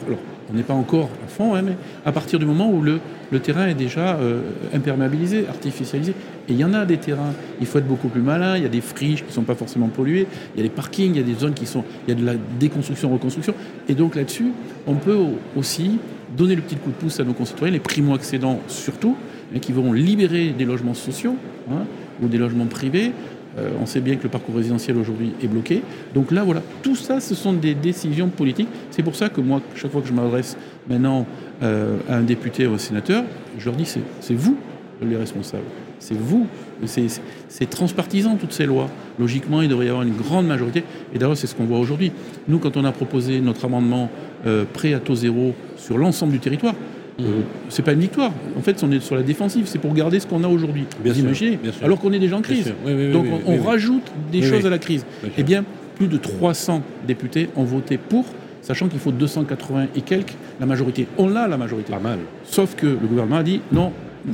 on 0.49 0.55
n'est 0.55 0.63
pas 0.63 0.73
encore 0.73 1.09
à 1.25 1.27
fond, 1.27 1.53
hein, 1.53 1.61
mais 1.61 1.75
à 2.05 2.11
partir 2.11 2.39
du 2.39 2.45
moment 2.45 2.71
où 2.71 2.81
le, 2.81 2.99
le 3.31 3.39
terrain 3.39 3.67
est 3.67 3.75
déjà 3.75 4.15
euh, 4.15 4.41
imperméabilisé, 4.73 5.45
artificialisé. 5.47 6.13
Et 6.47 6.53
il 6.53 6.57
y 6.57 6.63
en 6.63 6.73
a 6.73 6.85
des 6.85 6.97
terrains, 6.97 7.33
il 7.59 7.67
faut 7.67 7.79
être 7.79 7.87
beaucoup 7.87 8.07
plus 8.07 8.21
malin, 8.21 8.55
il 8.55 8.63
y 8.63 8.65
a 8.65 8.69
des 8.69 8.81
friches 8.81 9.21
qui 9.23 9.27
ne 9.27 9.33
sont 9.33 9.43
pas 9.43 9.55
forcément 9.55 9.89
polluées, 9.89 10.25
il 10.55 10.57
y 10.57 10.61
a 10.61 10.63
des 10.63 10.73
parkings, 10.73 11.11
il 11.11 11.17
y 11.17 11.19
a 11.19 11.23
des 11.23 11.37
zones 11.37 11.53
qui 11.53 11.65
sont... 11.65 11.83
Il 12.07 12.13
y 12.13 12.17
a 12.17 12.19
de 12.19 12.25
la 12.25 12.35
déconstruction, 12.59 13.09
reconstruction. 13.11 13.53
Et 13.89 13.93
donc 13.93 14.15
là-dessus, 14.15 14.51
on 14.87 14.95
peut 14.95 15.17
aussi 15.57 15.99
donner 16.35 16.55
le 16.55 16.61
petit 16.61 16.77
coup 16.77 16.91
de 16.91 16.95
pouce 16.95 17.19
à 17.19 17.25
nos 17.25 17.33
concitoyens, 17.33 17.73
les 17.73 17.79
primo-accédants 17.79 18.61
surtout, 18.67 19.17
hein, 19.53 19.59
qui 19.59 19.73
vont 19.73 19.91
libérer 19.91 20.49
des 20.57 20.65
logements 20.65 20.93
sociaux 20.93 21.35
hein, 21.69 21.83
ou 22.21 22.27
des 22.27 22.37
logements 22.37 22.65
privés 22.65 23.11
euh, 23.57 23.69
on 23.81 23.85
sait 23.85 24.01
bien 24.01 24.15
que 24.15 24.23
le 24.23 24.29
parcours 24.29 24.55
résidentiel 24.55 24.97
aujourd'hui 24.97 25.33
est 25.41 25.47
bloqué. 25.47 25.81
Donc 26.13 26.31
là, 26.31 26.43
voilà, 26.43 26.61
tout 26.83 26.95
ça, 26.95 27.19
ce 27.19 27.35
sont 27.35 27.53
des 27.53 27.73
décisions 27.73 28.29
politiques. 28.29 28.69
C'est 28.91 29.03
pour 29.03 29.15
ça 29.15 29.29
que 29.29 29.41
moi, 29.41 29.61
chaque 29.75 29.91
fois 29.91 30.01
que 30.01 30.07
je 30.07 30.13
m'adresse 30.13 30.57
maintenant 30.89 31.25
euh, 31.63 31.97
à 32.09 32.17
un 32.17 32.23
député 32.23 32.67
ou 32.67 32.73
un 32.73 32.77
sénateur, 32.77 33.23
je 33.57 33.65
leur 33.65 33.75
dis 33.75 33.85
c'est 33.85 34.35
vous 34.35 34.57
les 35.05 35.15
responsables. 35.15 35.63
C'est 35.99 36.17
vous. 36.17 36.47
C'est 36.85 37.69
transpartisan 37.69 38.35
toutes 38.35 38.53
ces 38.53 38.65
lois. 38.65 38.89
Logiquement, 39.19 39.61
il 39.61 39.69
devrait 39.69 39.87
y 39.87 39.89
avoir 39.89 40.03
une 40.03 40.15
grande 40.15 40.47
majorité. 40.47 40.83
Et 41.13 41.17
d'ailleurs, 41.17 41.37
c'est 41.37 41.47
ce 41.47 41.55
qu'on 41.55 41.65
voit 41.65 41.79
aujourd'hui. 41.79 42.11
Nous, 42.47 42.59
quand 42.59 42.77
on 42.77 42.85
a 42.85 42.91
proposé 42.91 43.39
notre 43.41 43.65
amendement 43.65 44.09
euh, 44.45 44.65
prêt 44.71 44.93
à 44.93 44.99
taux 44.99 45.15
zéro 45.15 45.53
sur 45.75 45.97
l'ensemble 45.97 46.33
du 46.33 46.39
territoire, 46.39 46.75
euh, 47.19 47.41
c'est 47.69 47.83
pas 47.83 47.93
une 47.93 47.99
victoire. 47.99 48.31
En 48.57 48.61
fait, 48.61 48.83
on 48.83 48.91
est 48.91 48.99
sur 48.99 49.15
la 49.15 49.23
défensive, 49.23 49.65
c'est 49.67 49.79
pour 49.79 49.93
garder 49.93 50.19
ce 50.19 50.27
qu'on 50.27 50.43
a 50.43 50.47
aujourd'hui. 50.47 50.85
Vous 51.03 51.19
imaginez 51.19 51.59
Alors 51.81 51.99
qu'on 51.99 52.13
est 52.13 52.19
déjà 52.19 52.37
en 52.37 52.41
crise. 52.41 52.73
Donc 53.11 53.25
on, 53.45 53.61
rajoute 53.61 54.11
des 54.31 54.41
choses 54.41 54.65
à 54.65 54.69
la 54.69 54.79
crise. 54.79 55.05
Eh 55.37 55.43
bien, 55.43 55.63
plus 55.95 56.07
de 56.07 56.17
300 56.17 56.83
députés 57.07 57.49
ont 57.55 57.63
voté 57.63 57.97
pour, 57.97 58.25
sachant 58.61 58.87
qu'il 58.87 58.99
faut 58.99 59.11
280 59.11 59.87
et 59.95 60.01
quelques. 60.01 60.35
La 60.59 60.65
majorité, 60.65 61.07
on 61.17 61.27
l'a 61.27 61.47
la 61.47 61.57
majorité. 61.57 61.91
Pas 61.91 61.99
mal. 61.99 62.19
Sauf 62.43 62.75
que 62.75 62.85
le 62.85 63.07
gouvernement 63.07 63.37
a 63.37 63.43
dit 63.43 63.61
non, 63.71 63.91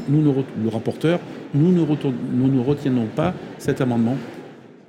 nous, 0.10 0.22
le 0.22 0.70
rapporteur, 0.70 1.20
nous 1.54 1.72
ne, 1.72 1.86
nous 2.34 2.52
ne 2.52 2.60
retiendrons 2.60 3.08
pas 3.16 3.34
cet 3.60 3.80
amendement 3.82 4.18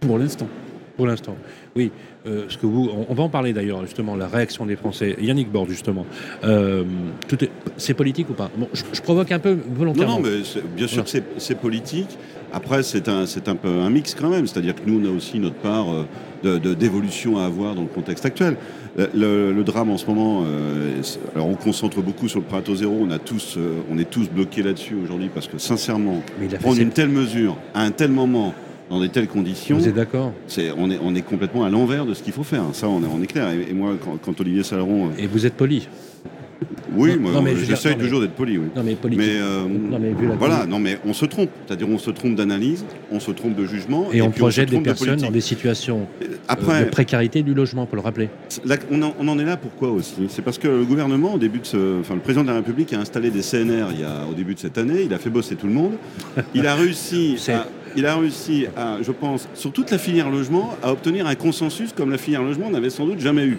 pour 0.01 0.19
l'instant. 0.19 0.49
Pour 0.97 1.07
l'instant, 1.07 1.37
oui. 1.75 1.91
Euh, 2.27 2.45
ce 2.49 2.57
que 2.57 2.67
vous, 2.67 2.89
on, 3.09 3.13
va 3.13 3.25
en 3.25 3.29
parler 3.29 3.53
d'ailleurs, 3.53 3.83
justement, 3.83 4.17
la 4.17 4.29
réaction 4.29 4.65
des 4.65 4.77
Français. 4.77 5.15
Yannick 5.21 5.51
Bord, 5.51 5.69
justement. 5.69 6.07
Euh, 6.43 6.85
c'est 7.77 7.93
politique 7.93 8.31
ou 8.31 8.33
pas? 8.33 8.51
Je, 8.73 9.01
provoque 9.03 9.31
un 9.31 9.39
peu 9.39 9.59
volontairement. 9.75 10.21
Non, 10.21 10.23
non 10.23 10.31
mais 10.31 10.61
bien 10.75 10.87
sûr 10.87 11.05
que 11.05 11.11
c'est 11.37 11.55
politique. 11.57 12.17
Après, 12.53 12.83
c'est 12.83 13.09
un, 13.09 13.25
un 13.25 13.57
peu 13.57 13.69
un 13.69 13.91
mix 13.91 14.15
quand 14.15 14.31
même. 14.31 14.47
C'est-à-dire 14.47 14.75
que 14.75 14.89
nous, 14.89 15.05
on 15.05 15.13
a 15.13 15.15
aussi 15.15 15.39
notre 15.39 15.57
part 15.57 15.87
euh, 16.45 16.59
d'évolution 16.75 17.39
à 17.39 17.45
avoir 17.45 17.75
dans 17.75 17.83
le 17.83 17.89
contexte 17.89 18.25
actuel. 18.25 18.57
Le, 18.97 19.63
drame 19.63 19.91
en 19.91 19.99
ce 19.99 20.07
moment, 20.07 20.45
alors 21.35 21.49
on 21.49 21.57
concentre 21.57 22.01
beaucoup 22.01 22.29
sur 22.29 22.39
le 22.39 22.45
Prato 22.45 22.77
zéro, 22.77 22.97
on, 23.01 23.11
a 23.11 23.19
tous, 23.19 23.59
on 23.91 23.99
est 23.99 24.09
tous 24.09 24.31
bloqués 24.31 24.63
là-dessus 24.63 24.95
aujourd'hui 24.95 25.31
parce 25.35 25.49
que 25.49 25.59
sincèrement, 25.59 26.23
prendre 26.61 26.81
une 26.81 26.91
telle 26.91 27.09
mesure 27.09 27.57
à 27.75 27.83
un 27.83 27.91
tel 27.91 28.13
moment, 28.13 28.55
dans 28.91 29.01
des 29.01 29.09
telles 29.09 29.29
conditions. 29.29 29.77
Vous 29.77 29.89
êtes 29.89 29.95
d'accord 29.95 30.33
on, 30.77 30.91
est, 30.91 30.99
on 31.03 31.15
est 31.15 31.23
complètement 31.23 31.65
à 31.65 31.71
l'envers 31.71 32.07
de 32.07 32.15
ce 32.15 32.23
qu'il 32.23 32.33
faut 32.33 32.43
faire. 32.43 32.65
Ça, 32.73 32.89
on 32.89 33.03
est, 33.03 33.07
on 33.07 33.23
est 33.23 33.27
clair. 33.27 33.49
Et, 33.51 33.73
moi, 33.73 33.97
quand, 34.23 34.41
Olivier 34.41 34.63
Salaron. 34.63 35.07
Euh, 35.07 35.23
et 35.23 35.27
vous 35.27 35.47
êtes 35.47 35.55
poli 35.55 35.89
oui, 36.97 37.17
moi, 37.19 37.33
j'essaye 37.65 37.97
toujours 37.97 38.21
d'être 38.21 38.35
poli. 38.35 38.57
Oui. 38.57 38.67
Non, 38.75 38.83
mais 38.85 38.95
politique. 38.95 39.27
Mais, 39.27 39.41
euh, 39.41 39.65
voilà, 40.39 40.65
non, 40.65 40.79
mais 40.79 40.99
on 41.05 41.13
se 41.13 41.25
trompe. 41.25 41.51
C'est-à-dire, 41.67 41.89
on 41.89 41.99
se 41.99 42.11
trompe 42.11 42.37
d'analyse, 42.37 42.85
on 43.11 43.19
se 43.21 43.33
trompe 43.33 43.57
de 43.57 43.65
jugement. 43.67 44.09
Et, 44.13 44.23
on 44.23 44.31
projette 44.31 44.71
des 44.71 44.81
personnes 44.81 45.21
dans 45.21 45.31
des 45.31 45.41
situations 45.41 46.07
Après, 46.49 46.85
de 46.85 46.91
précarité 46.91 47.43
du 47.43 47.53
logement, 47.53 47.87
pour 47.87 47.97
le 47.97 48.03
rappeler. 48.03 48.29
on, 48.91 49.29
en, 49.29 49.39
est 49.39 49.45
là 49.45 49.57
pourquoi 49.57 49.91
aussi? 49.91 50.27
C'est 50.29 50.43
parce 50.43 50.59
que 50.59 50.69
le 50.69 50.85
gouvernement, 50.85 51.35
au 51.35 51.39
début 51.39 51.59
de 51.59 51.67
ce, 51.67 52.01
enfin, 52.01 52.15
le 52.15 52.21
président 52.21 52.43
de 52.43 52.49
la 52.49 52.57
République 52.57 52.93
a 52.93 53.01
installé 53.01 53.31
des 53.31 53.43
CNR 53.43 53.87
il 53.93 54.01
y 54.01 54.05
a, 54.05 54.27
au 54.31 54.35
début 54.35 54.55
de 54.55 54.61
cette 54.61 54.79
année. 54.79 55.03
Il 55.05 55.13
a 55.15 55.19
fait 55.19 55.31
bosser 55.31 55.57
tout 55.57 55.67
le 55.67 55.73
monde. 55.73 55.95
Il 56.55 56.67
a 56.67 56.75
réussi 56.77 57.37
à 57.49 57.67
il 57.97 58.07
a 58.07 58.17
réussi, 58.17 58.67
à, 58.77 58.99
je 59.03 59.13
pense, 59.13 59.49
sur 59.55 59.73
toute 59.73 59.91
la 59.91 59.99
filière 59.99 60.31
logement, 60.31 60.77
à 60.83 60.93
obtenir 60.93 61.27
un 61.27 61.35
consensus 61.35 61.93
comme 61.93 62.11
la 62.11 62.19
filière 62.19 62.43
logement 62.43 62.71
n'avait 62.71 62.91
sans 62.91 63.07
doute 63.07 63.21
jamais 63.21 63.45
eu. 63.45 63.59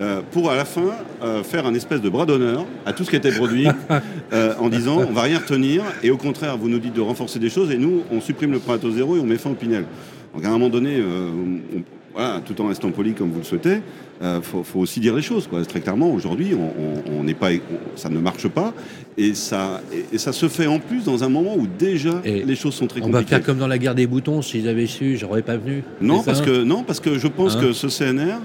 Euh, 0.00 0.20
pour 0.30 0.50
à 0.50 0.56
la 0.56 0.66
fin 0.66 0.90
euh, 1.22 1.42
faire 1.42 1.64
un 1.64 1.72
espèce 1.72 2.02
de 2.02 2.10
bras 2.10 2.26
d'honneur 2.26 2.66
à 2.84 2.92
tout 2.92 3.02
ce 3.04 3.08
qui 3.08 3.16
était 3.16 3.32
produit 3.32 3.66
euh, 4.34 4.52
en 4.58 4.68
disant 4.68 4.98
on 4.98 5.12
va 5.12 5.22
rien 5.22 5.38
retenir 5.38 5.82
et 6.02 6.10
au 6.10 6.18
contraire 6.18 6.58
vous 6.58 6.68
nous 6.68 6.78
dites 6.78 6.92
de 6.92 7.00
renforcer 7.00 7.38
des 7.38 7.48
choses 7.48 7.70
et 7.70 7.78
nous 7.78 8.02
on 8.10 8.20
supprime 8.20 8.52
le 8.52 8.58
prêt 8.58 8.74
à 8.74 8.90
zéro 8.90 9.16
et 9.16 9.20
on 9.20 9.24
met 9.24 9.38
fin 9.38 9.48
au 9.48 9.54
Pinel. 9.54 9.86
Donc 10.34 10.44
à 10.44 10.48
un 10.48 10.50
moment 10.50 10.68
donné, 10.68 11.00
on, 11.00 11.80
voilà, 12.16 12.40
tout 12.40 12.58
en 12.62 12.68
restant 12.68 12.90
poli 12.92 13.12
comme 13.12 13.30
vous 13.30 13.40
le 13.40 13.44
souhaitez, 13.44 13.82
il 14.22 14.26
euh, 14.26 14.40
faut, 14.40 14.80
aussi 14.80 15.00
dire 15.00 15.14
les 15.14 15.20
choses. 15.20 15.46
Quoi. 15.46 15.62
Très 15.66 15.80
clairement, 15.80 16.10
aujourd'hui, 16.10 16.52
on, 16.54 17.22
n'est 17.22 17.34
pas, 17.34 17.50
ça 17.94 18.08
ne 18.08 18.18
marche 18.18 18.48
pas. 18.48 18.72
Et 19.18 19.34
ça, 19.34 19.82
et, 20.12 20.16
ça 20.16 20.32
se 20.32 20.48
fait 20.48 20.66
en 20.66 20.78
plus 20.78 21.04
dans 21.04 21.24
un 21.24 21.28
moment 21.28 21.54
où 21.56 21.66
déjà 21.66 22.22
les 22.24 22.56
choses 22.56 22.72
sont 22.72 22.86
très 22.86 23.00
compliquées. 23.00 23.18
On 23.18 23.20
va 23.20 23.26
faire 23.26 23.42
comme 23.42 23.58
dans 23.58 23.66
la 23.66 23.76
guerre 23.76 23.94
des 23.94 24.06
boutons. 24.06 24.40
S'ils 24.40 24.66
avaient 24.66 24.86
su, 24.86 25.18
j'aurais 25.18 25.42
pas 25.42 25.58
venu. 25.58 25.82
Non, 26.00 26.22
parce 26.22 26.40
que, 26.40 26.62
non, 26.62 26.84
parce 26.84 27.00
que 27.00 27.18
je 27.18 27.28
pense 27.28 27.56
hein 27.56 27.60
que 27.60 27.72
ce 27.74 27.88
CNR, 27.88 28.38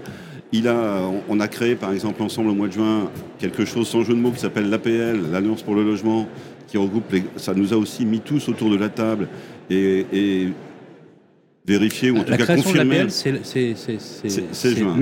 il 0.51 0.67
a, 0.67 1.03
on 1.29 1.39
a 1.39 1.47
créé 1.47 1.75
par 1.75 1.93
exemple 1.93 2.21
ensemble 2.21 2.49
au 2.49 2.55
mois 2.55 2.67
de 2.67 2.73
juin 2.73 3.09
quelque 3.39 3.63
chose 3.63 3.87
sans 3.87 4.03
jeu 4.03 4.13
de 4.13 4.19
mots 4.19 4.31
qui 4.31 4.41
s'appelle 4.41 4.69
l'APL, 4.69 5.31
l'Alliance 5.31 5.61
pour 5.61 5.75
le 5.75 5.85
logement, 5.85 6.27
qui 6.67 6.77
regroupe 6.77 7.09
les, 7.13 7.23
ça 7.37 7.53
nous 7.53 7.71
a 7.73 7.77
aussi 7.77 8.05
mis 8.05 8.19
tous 8.19 8.49
autour 8.49 8.69
de 8.69 8.75
la 8.75 8.89
table 8.89 9.29
et, 9.69 10.05
et 10.11 10.49
vérifier 11.65 12.11
ou 12.11 12.17
en 12.17 12.23
tout 12.23 12.35
cas 12.35 12.55
confirmer. 12.55 13.05
C'est 13.09 13.31
le 13.31 13.39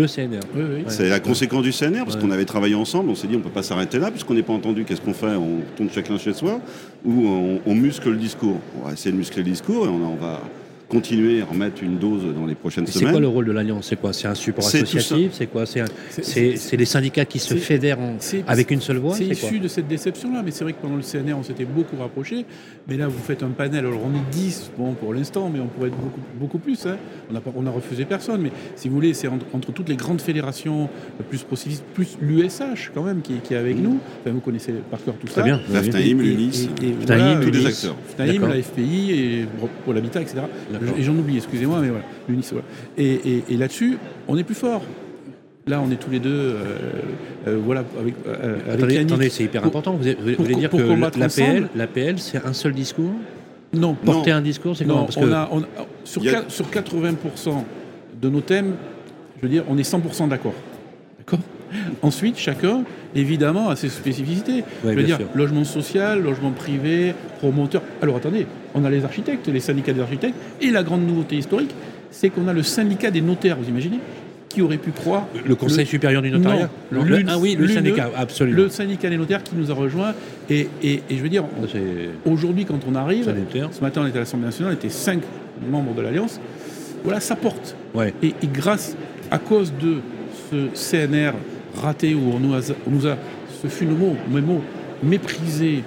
CNR. 0.07 0.39
C'est 0.87 1.09
la 1.09 1.19
conséquence 1.19 1.63
du 1.63 1.71
CNR 1.71 2.03
parce 2.05 2.17
qu'on 2.17 2.31
avait 2.31 2.45
travaillé 2.45 2.75
ensemble. 2.75 3.09
On 3.09 3.15
s'est 3.15 3.27
dit 3.27 3.35
on 3.35 3.41
peut 3.41 3.49
pas 3.49 3.63
s'arrêter 3.63 3.99
là 3.99 4.11
puisqu'on 4.11 4.33
n'est 4.33 4.43
pas 4.43 4.53
entendu. 4.53 4.85
Qu'est-ce 4.85 5.01
qu'on 5.01 5.13
fait? 5.13 5.35
On 5.35 5.61
tourne 5.75 5.89
chacun 5.89 6.17
chez 6.17 6.33
soi 6.33 6.59
ou 7.05 7.59
on, 7.65 7.75
muscle 7.75 8.09
le 8.09 8.17
discours. 8.17 8.59
On 8.79 8.87
va 8.87 8.93
essayer 8.93 9.11
de 9.11 9.17
muscler 9.17 9.43
le 9.43 9.49
discours 9.49 9.85
et 9.85 9.89
on, 9.89 10.13
on 10.13 10.15
va 10.15 10.41
continuer 10.89 11.41
à 11.41 11.45
remettre 11.45 11.83
une 11.83 11.97
dose 11.97 12.23
dans 12.35 12.45
les 12.45 12.55
prochaines 12.55 12.87
semaines. 12.87 13.07
C'est 13.07 13.11
quoi 13.11 13.21
le 13.21 13.27
rôle 13.27 13.45
de 13.45 13.51
l'Alliance? 13.51 13.87
C'est 13.87 13.95
quoi? 13.95 14.11
C'est 14.11 14.27
un 14.27 14.35
support 14.35 14.65
associatif? 14.65 15.31
C'est 15.33 15.47
quoi? 15.47 15.65
C'est 15.65 16.77
les 16.77 16.85
syndicats 16.85 17.25
qui 17.25 17.39
se 17.39 17.55
fédèrent 17.55 17.99
avec 18.47 18.71
une 18.71 18.81
seule 18.81 18.97
voix? 18.97 19.15
C'est 19.15 19.25
issu 19.25 19.59
de 19.59 19.67
cette 19.67 19.87
déception-là, 19.87 20.41
mais 20.43 20.51
c'est 20.51 20.63
vrai 20.63 20.73
que 20.73 20.81
pendant 20.81 20.95
le 20.95 21.03
CNR, 21.03 21.37
on 21.37 21.43
s'était 21.43 21.65
beaucoup 21.65 21.95
rapprochés. 21.97 22.45
Mais 22.87 22.97
là, 22.97 23.07
vous 23.07 23.19
faites 23.19 23.43
un 23.43 23.49
panel. 23.49 23.85
Alors, 23.85 24.01
on 24.03 24.15
est 24.15 24.31
10 24.31 24.71
bon, 24.77 24.93
pour 24.93 25.13
l'instant, 25.13 25.49
mais 25.53 25.59
on 25.59 25.67
pourrait 25.67 25.89
être 25.89 25.97
beaucoup, 25.97 26.21
beaucoup 26.39 26.57
plus. 26.57 26.85
Hein. 26.87 26.97
On 27.29 27.33
n'a 27.33 27.41
on 27.55 27.65
a 27.67 27.71
refusé 27.71 28.05
personne. 28.05 28.41
Mais 28.41 28.51
si 28.75 28.89
vous 28.89 28.95
voulez, 28.95 29.13
c'est 29.13 29.27
entre, 29.27 29.71
toutes 29.71 29.89
les 29.89 29.95
grandes 29.95 30.21
fédérations, 30.21 30.89
plus 31.29 31.45
plus 31.93 32.17
l'USH 32.21 32.91
quand 32.93 33.03
même, 33.03 33.21
qui, 33.21 33.33
est 33.33 33.55
avec 33.55 33.77
mmh. 33.77 33.81
nous. 33.81 33.99
Enfin, 34.21 34.33
vous 34.33 34.39
connaissez 34.39 34.73
par 34.89 35.03
cœur 35.03 35.13
tout 35.15 35.27
Très 35.27 35.41
ça. 35.41 35.43
Bien. 35.43 35.61
La 35.71 35.83
FNAIM, 35.83 36.19
l'UNIS, 36.19 36.69
tous 36.75 37.51
les 37.51 37.65
acteurs. 37.65 37.95
FNAIM, 38.15 38.47
la 38.47 38.61
FPI, 38.61 39.11
et 39.11 39.45
pour 39.85 39.93
l'habitat, 39.93 40.21
etc 40.21 40.41
et 40.97 41.03
j'en 41.03 41.15
oublie, 41.15 41.37
excusez-moi, 41.37 41.79
mais 41.81 41.89
voilà, 41.89 42.05
Et, 42.97 43.43
et, 43.49 43.57
là-dessus, 43.57 43.97
on 44.27 44.37
est 44.37 44.43
plus 44.43 44.55
fort. 44.55 44.81
Là, 45.67 45.81
on 45.85 45.91
est 45.91 45.97
tous 45.97 46.09
les 46.09 46.19
deux, 46.19 46.29
euh, 46.29 46.63
euh, 47.47 47.59
voilà, 47.63 47.83
avec, 47.99 48.15
euh, 48.25 49.03
attendez, 49.03 49.29
c'est 49.29 49.43
hyper 49.43 49.65
important. 49.65 49.93
Vous, 49.93 50.03
voulez 50.37 50.55
dire 50.55 50.69
que 50.69 51.19
l'APL, 51.19 51.69
l'APL, 51.75 52.17
c'est 52.17 52.43
un 52.43 52.53
seul 52.53 52.73
discours? 52.73 53.11
Non. 53.73 53.93
Porter 53.93 54.31
un 54.31 54.41
discours, 54.41 54.75
c'est 54.75 54.85
comment? 54.85 55.03
Parce 55.03 55.17
on 55.17 55.31
a, 55.31 55.47
sur, 56.03 56.23
sur 56.47 56.65
80% 56.65 57.13
de 58.19 58.29
nos 58.29 58.41
thèmes, 58.41 58.73
je 59.37 59.41
veux 59.43 59.49
dire, 59.49 59.63
on 59.69 59.77
est 59.77 59.89
100% 59.89 60.27
d'accord. 60.27 60.55
D'accord 61.19 61.39
Ensuite, 62.01 62.37
chacun, 62.37 62.83
évidemment, 63.13 63.69
a 63.69 63.75
ses 63.75 63.89
spécificités. 63.89 64.63
je 64.83 64.89
veux 64.89 65.03
dire, 65.03 65.19
logement 65.35 65.65
social, 65.65 66.23
logement 66.23 66.51
privé, 66.51 67.13
promoteur. 67.39 67.83
Alors 68.01 68.15
attendez, 68.15 68.47
on 68.75 68.83
a 68.85 68.89
les 68.89 69.05
architectes, 69.05 69.47
les 69.47 69.59
syndicats 69.59 69.93
des 69.93 70.01
architectes, 70.01 70.35
et 70.61 70.71
la 70.71 70.83
grande 70.83 71.05
nouveauté 71.05 71.37
historique, 71.37 71.73
c'est 72.11 72.29
qu'on 72.29 72.47
a 72.47 72.53
le 72.53 72.63
syndicat 72.63 73.11
des 73.11 73.21
notaires, 73.21 73.57
vous 73.57 73.69
imaginez 73.69 73.99
qui 74.49 74.63
aurait 74.63 74.77
pu 74.77 74.91
croire 74.91 75.27
Le 75.45 75.55
Conseil 75.55 75.85
supérieur 75.85 76.23
du 76.23 76.31
notariat 76.31 76.69
le, 76.89 77.23
Ah 77.27 77.37
oui, 77.37 77.55
le 77.55 77.67
syndicat, 77.67 78.09
absolument. 78.17 78.57
Le 78.57 78.69
syndicat 78.69 79.09
des 79.09 79.17
notaires 79.17 79.43
qui 79.43 79.55
nous 79.55 79.69
a 79.69 79.75
rejoints. 79.75 80.13
Et, 80.49 80.67
et, 80.81 81.01
je 81.09 81.17
veux 81.17 81.29
dire, 81.29 81.45
aujourd'hui, 82.25 82.65
quand 82.65 82.79
on 82.89 82.95
arrive, 82.95 83.31
ce 83.51 83.81
matin, 83.81 84.01
on 84.03 84.07
était 84.07 84.17
à 84.17 84.21
l'Assemblée 84.21 84.47
nationale, 84.47 84.73
on 84.73 84.75
était 84.75 84.89
cinq 84.89 85.21
membres 85.69 85.93
de 85.93 86.01
l'Alliance. 86.01 86.41
Voilà, 87.03 87.19
ça 87.19 87.35
porte. 87.35 87.75
Et, 88.23 88.33
grâce, 88.51 88.97
à 89.29 89.37
cause 89.37 89.71
de 89.79 89.97
ce 90.51 90.67
CNR 90.73 91.33
raté 91.75 92.15
où 92.15 92.33
on 92.33 92.39
nous 92.39 92.55
a, 92.55 92.61
on 92.87 92.91
nous 92.91 93.07
a 93.07 93.17
ce 93.61 93.67
fut 93.67 93.85
le 93.85 93.93
mot, 93.93 94.15
le 94.33 94.41
mot, 94.41 94.61
méprisé, 95.03 95.83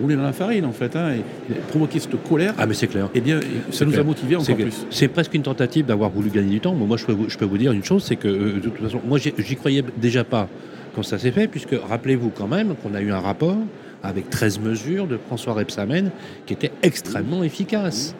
rouler 0.00 0.16
dans 0.16 0.22
la 0.22 0.32
farine 0.32 0.64
en 0.64 0.72
fait, 0.72 0.94
hein, 0.96 1.12
et, 1.12 1.54
provoquer 1.68 1.98
cette 1.98 2.22
colère. 2.22 2.54
Ah 2.58 2.66
mais 2.66 2.74
c'est 2.74 2.86
clair. 2.86 3.08
Eh 3.14 3.20
bien, 3.20 3.40
ça 3.70 3.84
nous 3.84 3.98
a 3.98 4.02
motivé 4.02 4.36
encore 4.36 4.54
plus. 4.54 4.86
C'est 4.90 5.08
presque 5.08 5.34
une 5.34 5.42
tentative 5.42 5.86
d'avoir 5.86 6.10
voulu 6.10 6.30
gagner 6.30 6.50
du 6.50 6.60
temps. 6.60 6.74
moi, 6.74 6.96
je 6.96 7.04
peux, 7.04 7.12
vous, 7.12 7.28
je 7.28 7.36
peux 7.36 7.44
vous 7.44 7.58
dire 7.58 7.72
une 7.72 7.84
chose, 7.84 8.04
c'est 8.04 8.16
que 8.16 8.28
euh, 8.28 8.54
de 8.54 8.60
toute 8.68 8.78
façon, 8.78 9.00
moi, 9.06 9.18
j'y 9.18 9.56
croyais 9.56 9.84
déjà 9.96 10.24
pas 10.24 10.48
quand 10.94 11.02
ça 11.02 11.18
s'est 11.18 11.30
fait, 11.30 11.46
puisque 11.46 11.74
rappelez-vous 11.88 12.30
quand 12.30 12.48
même 12.48 12.74
qu'on 12.82 12.94
a 12.94 13.00
eu 13.00 13.12
un 13.12 13.20
rapport 13.20 13.58
avec 14.02 14.30
13 14.30 14.60
mesures 14.60 15.06
de 15.06 15.18
François 15.18 15.54
Rebsamen 15.54 16.10
qui 16.46 16.54
était 16.54 16.72
extrêmement 16.82 17.42
efficace. 17.42 18.14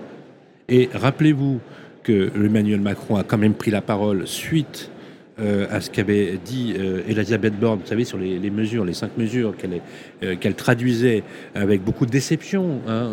Et 0.68 0.90
rappelez-vous 0.92 1.60
que 2.02 2.30
Emmanuel 2.36 2.80
Macron 2.80 3.16
a 3.16 3.24
quand 3.24 3.38
même 3.38 3.54
pris 3.54 3.70
la 3.70 3.82
parole 3.82 4.26
suite 4.26 4.90
euh, 5.38 5.66
à 5.70 5.82
ce 5.82 5.90
qu'avait 5.90 6.38
dit 6.42 6.74
euh, 6.78 7.02
Elisabeth 7.06 7.58
Borne, 7.58 7.80
vous 7.80 7.86
savez, 7.86 8.04
sur 8.04 8.16
les, 8.16 8.50
mesures, 8.50 8.86
les 8.86 8.94
cinq 8.94 9.18
mesures 9.18 9.54
qu'elle 9.54 9.82
euh, 10.22 10.34
qu'elle 10.34 10.54
traduisait 10.54 11.24
avec 11.54 11.84
beaucoup 11.84 12.06
de 12.06 12.10
déception 12.10 12.80
hein, 12.88 13.12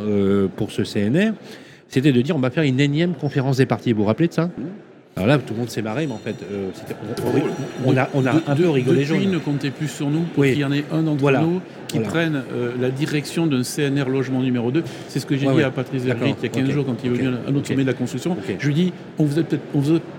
pour 0.56 0.72
ce 0.72 0.84
CNR, 0.84 1.34
c'était 1.90 2.14
de 2.14 2.22
dire 2.22 2.38
on 2.38 2.40
va 2.40 2.50
faire 2.50 2.64
une 2.64 2.80
énième 2.80 3.14
conférence 3.14 3.58
des 3.58 3.66
partis. 3.66 3.92
Vous 3.92 4.04
vous 4.04 4.08
rappelez 4.08 4.30
de 4.30 4.34
ça? 4.34 4.50
Alors 5.15 5.28
là, 5.28 5.38
tout 5.38 5.54
le 5.54 5.60
monde 5.60 5.69
s'est 5.69 5.84
marré, 5.84 6.08
mais 6.08 6.13
en 6.13 6.17
fait, 6.17 6.36
euh, 6.52 6.69
on, 7.86 7.95
a, 7.95 8.10
on 8.15 8.26
a 8.26 8.32
un 8.47 8.56
peu 8.56 8.67
rigolé 8.69 9.06
depuis, 9.06 9.28
ne 9.28 9.38
comptez 9.38 9.69
plus 9.69 9.88
sur 9.88 10.10
nous 10.10 10.21
pour 10.34 10.43
qu'il 10.43 10.58
y 10.58 10.65
en 10.65 10.71
ait 10.71 10.86
un 10.91 11.04
d'entre 11.04 11.32
nous 11.39 11.62
qui 11.88 11.99
prenne 11.99 12.41
euh, 12.52 12.71
la 12.82 12.89
direction 12.89 13.45
d'un 13.45 13.62
CNR 13.62 14.10
logement 14.10 14.41
numéro 14.41 14.71
2. 14.71 14.84
C'est 15.10 15.19
ce 15.19 15.28
que 15.28 15.38
j'ai 15.38 15.45
dit 15.45 15.62
à 15.62 15.69
Patrice 15.69 16.04
Hervic 16.08 16.38
il 16.39 16.43
y 16.43 16.45
a 16.47 16.49
15 16.49 16.69
jours 16.71 16.86
quand 16.86 16.95
il 17.04 17.12
est 17.12 17.15
venu 17.15 17.28
à 17.47 17.52
notre 17.52 17.67
sommet 17.67 17.84
de 17.84 17.88
la 17.88 17.93
construction. 17.93 18.36
Je 18.58 18.67
lui 18.67 18.73
dis, 18.73 18.93
on 19.19 19.26
vous 19.26 19.38
a 19.38 19.43
peut-être 19.43 19.62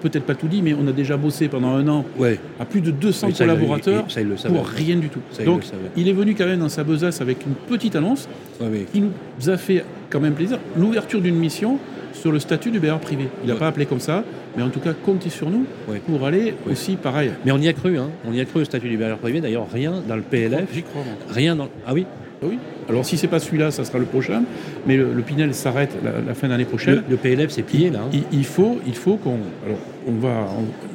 peut 0.00 0.20
pas 0.20 0.34
tout 0.36 0.46
dit, 0.46 0.62
mais 0.62 0.74
on 0.74 0.86
a 0.86 0.92
déjà 0.92 1.16
bossé 1.16 1.48
pendant 1.48 1.74
un 1.74 1.88
an 1.88 2.04
à 2.60 2.64
plus 2.64 2.80
de 2.80 2.92
200 2.92 3.32
collaborateurs 3.36 4.06
pour 4.46 4.66
rien 4.66 4.96
du 4.96 5.08
tout. 5.08 5.20
Donc, 5.44 5.64
il 5.96 6.08
est 6.08 6.12
venu 6.12 6.36
quand 6.36 6.46
même 6.46 6.60
dans 6.60 6.68
sa 6.68 6.84
besace 6.84 7.20
avec 7.20 7.44
une 7.44 7.54
petite 7.54 7.96
annonce 7.96 8.28
qui 8.92 9.00
nous 9.00 9.50
a 9.50 9.56
fait 9.56 9.84
quand 10.08 10.20
même 10.20 10.34
plaisir. 10.34 10.58
L'ouverture 10.76 11.20
d'une 11.20 11.34
mission 11.34 11.78
sur 12.14 12.32
le 12.32 12.38
statut 12.38 12.70
du 12.70 12.80
bailleur 12.80 13.00
privé. 13.00 13.28
Il 13.42 13.48
n'a 13.50 13.56
pas 13.56 13.68
appelé 13.68 13.86
comme 13.86 14.00
ça, 14.00 14.24
mais 14.56 14.62
en 14.62 14.70
tout 14.70 14.80
cas, 14.80 14.92
comptez 14.94 15.30
sur 15.30 15.50
nous 15.50 15.66
pour 16.06 16.24
aller 16.24 16.54
aussi 16.70 16.96
pareil. 16.96 17.30
Mais 17.44 17.52
on 17.52 17.58
y 17.58 17.68
a 17.68 17.72
cru, 17.72 17.98
hein. 17.98 18.08
on 18.26 18.32
y 18.32 18.40
a 18.40 18.44
cru 18.44 18.62
au 18.62 18.64
statut 18.64 18.88
du 18.88 18.96
bailleur 18.96 19.18
privé. 19.18 19.40
D'ailleurs, 19.40 19.66
rien 19.72 20.02
dans 20.06 20.16
le 20.16 20.22
PLF. 20.22 20.72
J'y 20.72 20.82
crois. 20.82 21.02
Rien 21.28 21.56
dans. 21.56 21.68
Ah 21.86 21.92
oui 21.92 22.06
ah 22.42 22.46
oui. 22.48 22.58
Alors 22.88 23.06
si 23.06 23.16
c'est 23.16 23.28
pas 23.28 23.38
celui-là, 23.38 23.70
ça 23.70 23.84
sera 23.84 23.98
le 23.98 24.04
prochain. 24.04 24.42
Mais 24.86 24.96
le, 24.96 25.22
Pinel 25.22 25.54
s'arrête 25.54 25.96
la, 26.02 26.34
fin 26.34 26.48
d'année 26.48 26.64
prochaine. 26.64 27.02
Le, 27.08 27.16
PLF 27.16 27.50
c'est 27.50 27.62
plié 27.62 27.90
là. 27.90 28.00
Hein. 28.00 28.18
Il, 28.32 28.44
faut, 28.44 28.78
il 28.86 28.94
faut 28.94 29.16
qu'on. 29.16 29.38
Alors 29.64 29.78
on 30.06 30.12
va. 30.12 30.48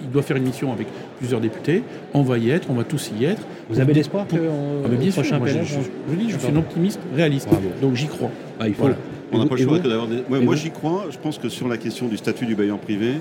il 0.04 0.12
doit 0.12 0.22
faire 0.22 0.38
une 0.38 0.44
mission 0.44 0.72
avec 0.72 0.88
plusieurs 1.18 1.42
députés. 1.42 1.84
On 2.14 2.22
va 2.22 2.38
y 2.38 2.52
être. 2.52 2.70
On 2.70 2.74
va 2.74 2.84
tous 2.84 3.12
y 3.20 3.26
être. 3.26 3.42
Vous 3.70 3.80
avez 3.80 3.94
l'espoir 3.94 4.28
que 4.28 4.36
ah, 4.36 4.88
bien 4.88 5.12
prochain 5.12 5.40
PLF, 5.40 5.68
je, 5.68 5.74
je, 5.74 6.30
je, 6.30 6.38
suis 6.38 6.52
un 6.52 6.58
optimiste 6.58 7.00
réaliste. 7.16 7.50
Donc 7.82 7.96
j'y 7.96 8.08
crois. 8.08 8.32
Ah, 8.60 8.68
il 8.68 8.76
faut. 8.76 8.90
On 9.32 9.38
n'a 9.40 9.46
pas 9.46 9.56
le 9.56 9.64
choix 9.64 9.80
d'avoir 9.80 10.08
des... 10.08 10.24
moi, 10.42 10.56
j'y 10.56 10.72
crois. 10.72 11.06
Je 11.10 11.18
pense 11.18 11.38
que 11.38 11.50
sur 11.50 11.68
la 11.68 11.78
question 11.78 12.08
du 12.08 12.18
statut 12.18 12.46
du 12.46 12.56
bailleur 12.56 12.80
privé, 12.80 13.16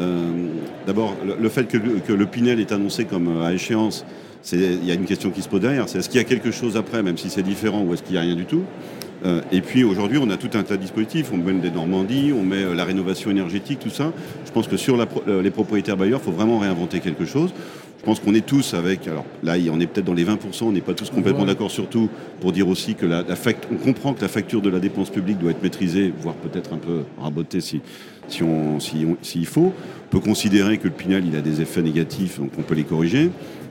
euh, 0.00 0.46
d'abord, 0.86 1.16
le, 1.38 1.48
fait 1.48 1.66
que, 1.66 1.78
le 2.12 2.26
Pinel 2.26 2.60
est 2.60 2.72
annoncé 2.72 3.04
comme 3.04 3.28
euh, 3.28 3.46
à 3.46 3.52
échéance, 3.52 4.04
il 4.52 4.84
y 4.84 4.90
a 4.90 4.94
une 4.94 5.04
question 5.04 5.30
qui 5.30 5.42
se 5.42 5.48
pose 5.48 5.60
derrière. 5.60 5.88
C'est 5.88 5.98
est-ce 5.98 6.08
qu'il 6.08 6.20
y 6.20 6.24
a 6.24 6.26
quelque 6.26 6.50
chose 6.50 6.76
après, 6.76 7.02
même 7.02 7.18
si 7.18 7.28
c'est 7.28 7.42
différent, 7.42 7.82
ou 7.82 7.92
est-ce 7.92 8.02
qu'il 8.02 8.12
n'y 8.12 8.18
a 8.18 8.22
rien 8.22 8.36
du 8.36 8.46
tout? 8.46 8.62
Euh, 9.26 9.42
et 9.52 9.60
puis 9.60 9.84
aujourd'hui, 9.84 10.18
on 10.18 10.30
a 10.30 10.38
tout 10.38 10.50
un 10.54 10.62
tas 10.62 10.76
de 10.76 10.82
dispositifs. 10.82 11.30
On 11.32 11.36
met 11.36 11.52
des 11.52 11.70
Normandies, 11.70 12.32
on 12.32 12.42
met 12.42 12.74
la 12.74 12.84
rénovation 12.84 13.30
énergétique, 13.30 13.80
tout 13.80 13.90
ça. 13.90 14.12
Je 14.46 14.50
pense 14.50 14.66
que 14.66 14.78
sur 14.78 14.96
les 15.26 15.50
propriétaires 15.50 15.96
bailleurs, 15.96 16.20
il 16.22 16.24
faut 16.24 16.32
vraiment 16.36 16.58
réinventer 16.58 17.00
quelque 17.00 17.26
chose. 17.26 17.52
Je 18.00 18.06
pense 18.06 18.18
qu'on 18.18 18.34
est 18.34 18.46
tous 18.46 18.72
avec, 18.72 19.06
alors 19.08 19.26
là, 19.42 19.56
on 19.70 19.78
est 19.78 19.86
peut-être 19.86 20.06
dans 20.06 20.14
les 20.14 20.24
20%, 20.24 20.62
on 20.62 20.72
n'est 20.72 20.80
pas 20.80 20.94
tous 20.94 21.10
complètement 21.10 21.44
d'accord 21.44 21.70
sur 21.70 21.86
tout, 21.86 22.08
pour 22.40 22.50
dire 22.50 22.66
aussi 22.66 22.94
que 22.94 23.04
la, 23.04 23.24
on 23.70 23.74
comprend 23.76 24.14
que 24.14 24.22
la 24.22 24.28
facture 24.28 24.62
de 24.62 24.70
la 24.70 24.80
dépense 24.80 25.10
publique 25.10 25.38
doit 25.38 25.50
être 25.50 25.62
maîtrisée, 25.62 26.10
voire 26.18 26.34
peut-être 26.36 26.72
un 26.72 26.78
peu 26.78 27.02
rabotée 27.20 27.60
si, 27.60 27.82
si 28.26 28.42
on, 28.42 28.78
s'il 28.80 29.44
faut. 29.46 29.74
On 30.06 30.10
peut 30.10 30.20
considérer 30.20 30.78
que 30.78 30.84
le 30.84 30.94
Pinel, 30.94 31.26
il 31.26 31.36
a 31.36 31.42
des 31.42 31.60
effets 31.60 31.82
négatifs, 31.82 32.38
donc 32.38 32.52
on 32.58 32.62
peut 32.62 32.74
les 32.74 32.84
corriger. 32.84 33.30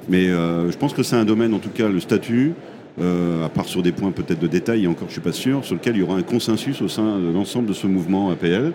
Mais 0.10 0.30
euh, 0.30 0.70
je 0.70 0.78
pense 0.78 0.94
que 0.94 1.02
c'est 1.02 1.16
un 1.16 1.26
domaine, 1.26 1.56
en 1.56 1.60
tout 1.60 1.70
cas, 1.70 1.90
le 1.90 2.00
statut, 2.00 2.54
euh, 3.00 3.46
à 3.46 3.50
part 3.50 3.66
sur 3.66 3.82
des 3.82 3.92
points 3.92 4.12
peut-être 4.12 4.40
de 4.40 4.48
détail, 4.48 4.84
et 4.84 4.88
encore 4.88 5.08
je 5.08 5.12
ne 5.12 5.12
suis 5.12 5.22
pas 5.22 5.32
sûr, 5.32 5.64
sur 5.64 5.76
lequel 5.76 5.96
il 5.96 6.00
y 6.00 6.04
aura 6.04 6.16
un 6.16 6.24
consensus 6.24 6.82
au 6.82 6.88
sein 6.88 7.20
de 7.20 7.32
l'ensemble 7.32 7.68
de 7.68 7.74
ce 7.74 7.88
mouvement 7.88 8.30
APL. 8.30 8.74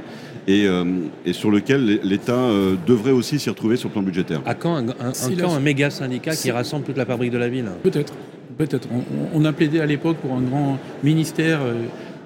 Euh, 0.49 0.85
et, 1.25 1.33
sur 1.33 1.51
lequel 1.51 2.01
l'État 2.03 2.33
euh, 2.35 2.77
devrait 2.87 3.13
aussi 3.13 3.39
s'y 3.39 3.49
retrouver 3.49 3.77
sur 3.77 3.89
le 3.89 3.95
plan 3.95 4.03
budgétaire. 4.03 4.43
À 4.45 4.55
quand 4.55 4.77
un, 4.77 4.89
un, 4.91 5.61
méga 5.61 5.89
syndicat 5.89 6.37
qui 6.37 6.51
rassemble 6.51 6.85
toute 6.85 6.99
la 6.99 7.07
fabrique 7.07 7.31
de 7.31 7.39
la 7.39 7.49
ville? 7.49 7.67
Peut-être. 7.83 8.13
Peut-être. 8.59 8.89
On, 9.33 9.45
a 9.45 9.53
plaidé 9.53 9.81
à 9.81 9.87
l'époque 9.87 10.19
pour 10.19 10.33
un 10.33 10.43
grand 10.43 10.79
ministère 11.03 11.61
euh, 11.63 11.75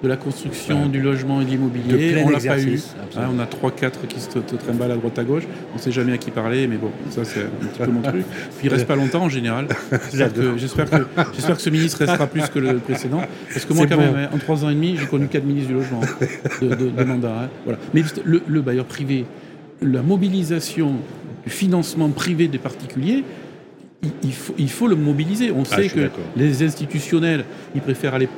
de 0.01 0.07
la 0.07 0.15
construction, 0.15 0.87
du 0.87 1.01
logement 1.01 1.41
et 1.41 1.45
de 1.45 1.49
l'immobilier. 1.49 2.23
On 2.25 2.29
l'a 2.29 2.39
pas 2.39 2.59
eu. 2.61 2.79
Hein, 3.17 3.29
on 3.35 3.39
a 3.39 3.45
3-4 3.45 4.07
qui 4.07 4.19
se 4.19 4.39
trimballent 4.55 4.91
à 4.91 4.95
droite 4.95 5.19
à 5.19 5.23
gauche. 5.23 5.43
On 5.73 5.75
ne 5.75 5.81
sait 5.81 5.91
jamais 5.91 6.13
à 6.13 6.17
qui 6.17 6.31
parler, 6.31 6.67
mais 6.67 6.77
bon, 6.77 6.91
ça 7.09 7.25
c'est 7.25 7.41
un 7.41 7.67
petit 7.67 7.79
peu 7.79 7.91
mon 7.91 8.01
truc. 8.01 8.25
Puis 8.57 8.67
il 8.67 8.69
reste 8.69 8.87
pas 8.87 8.95
longtemps 8.95 9.23
en 9.23 9.29
général. 9.29 9.67
J'espère 10.57 10.89
que, 10.89 10.97
que, 10.97 11.59
ce 11.59 11.69
ministre 11.69 11.99
restera 11.99 12.27
plus 12.27 12.47
que 12.47 12.59
le 12.59 12.77
précédent. 12.77 13.21
Parce 13.51 13.65
que 13.65 13.73
moi, 13.73 13.87
quand 13.87 13.97
même, 13.97 14.15
hein, 14.15 14.29
en 14.33 14.37
3 14.37 14.65
ans 14.65 14.69
et 14.69 14.75
demi, 14.75 14.95
j'ai 14.97 15.05
connu 15.05 15.27
4 15.27 15.43
ministres 15.43 15.69
du 15.69 15.75
logement 15.75 16.01
de, 16.61 17.03
mandat. 17.03 17.43
Hein. 17.43 17.49
voilà. 17.65 17.79
Mais 17.93 18.03
le, 18.23 18.61
bailleur 18.61 18.85
privé, 18.85 19.25
la 19.81 20.01
mobilisation 20.01 20.93
du 21.43 21.49
financement 21.49 22.09
privé 22.09 22.47
des 22.47 22.57
particuliers, 22.57 23.23
il, 24.23 24.33
faut, 24.33 24.55
il 24.57 24.69
faut, 24.69 24.87
le 24.87 24.95
mobiliser. 24.95 25.51
On 25.51 25.63
ah, 25.71 25.75
sait 25.75 25.89
que 25.89 26.09
les 26.37 26.63
institutionnels, 26.63 27.43
ils 27.75 27.81
préfèrent 27.81 28.13
aller 28.13 28.29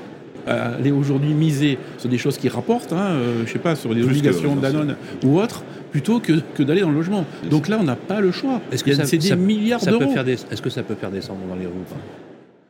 aller 0.47 0.91
aujourd'hui 0.91 1.33
miser 1.33 1.77
sur 1.97 2.09
des 2.09 2.17
choses 2.17 2.37
qui 2.37 2.49
rapportent, 2.49 2.93
hein, 2.93 3.11
euh, 3.11 3.43
je 3.45 3.51
sais 3.51 3.59
pas, 3.59 3.75
sur 3.75 3.93
des 3.93 4.03
obligations 4.03 4.55
Danone 4.55 4.95
ou 5.23 5.39
autres, 5.39 5.63
plutôt 5.91 6.19
que, 6.19 6.33
que 6.55 6.63
d'aller 6.63 6.81
dans 6.81 6.89
le 6.89 6.95
logement. 6.95 7.25
Donc 7.49 7.67
là, 7.67 7.77
on 7.79 7.83
n'a 7.83 7.95
pas 7.95 8.21
le 8.21 8.31
choix. 8.31 8.61
Est-ce 8.71 8.83
que 8.83 8.93
c'est 8.93 9.17
des 9.17 9.35
milliards 9.35 9.83
d'euros 9.85 10.13
Est-ce 10.25 10.61
que 10.61 10.69
ça 10.69 10.83
peut 10.83 10.95
faire 10.95 11.11
descendre 11.11 11.41
dans 11.47 11.55
les 11.55 11.65
rues 11.65 11.71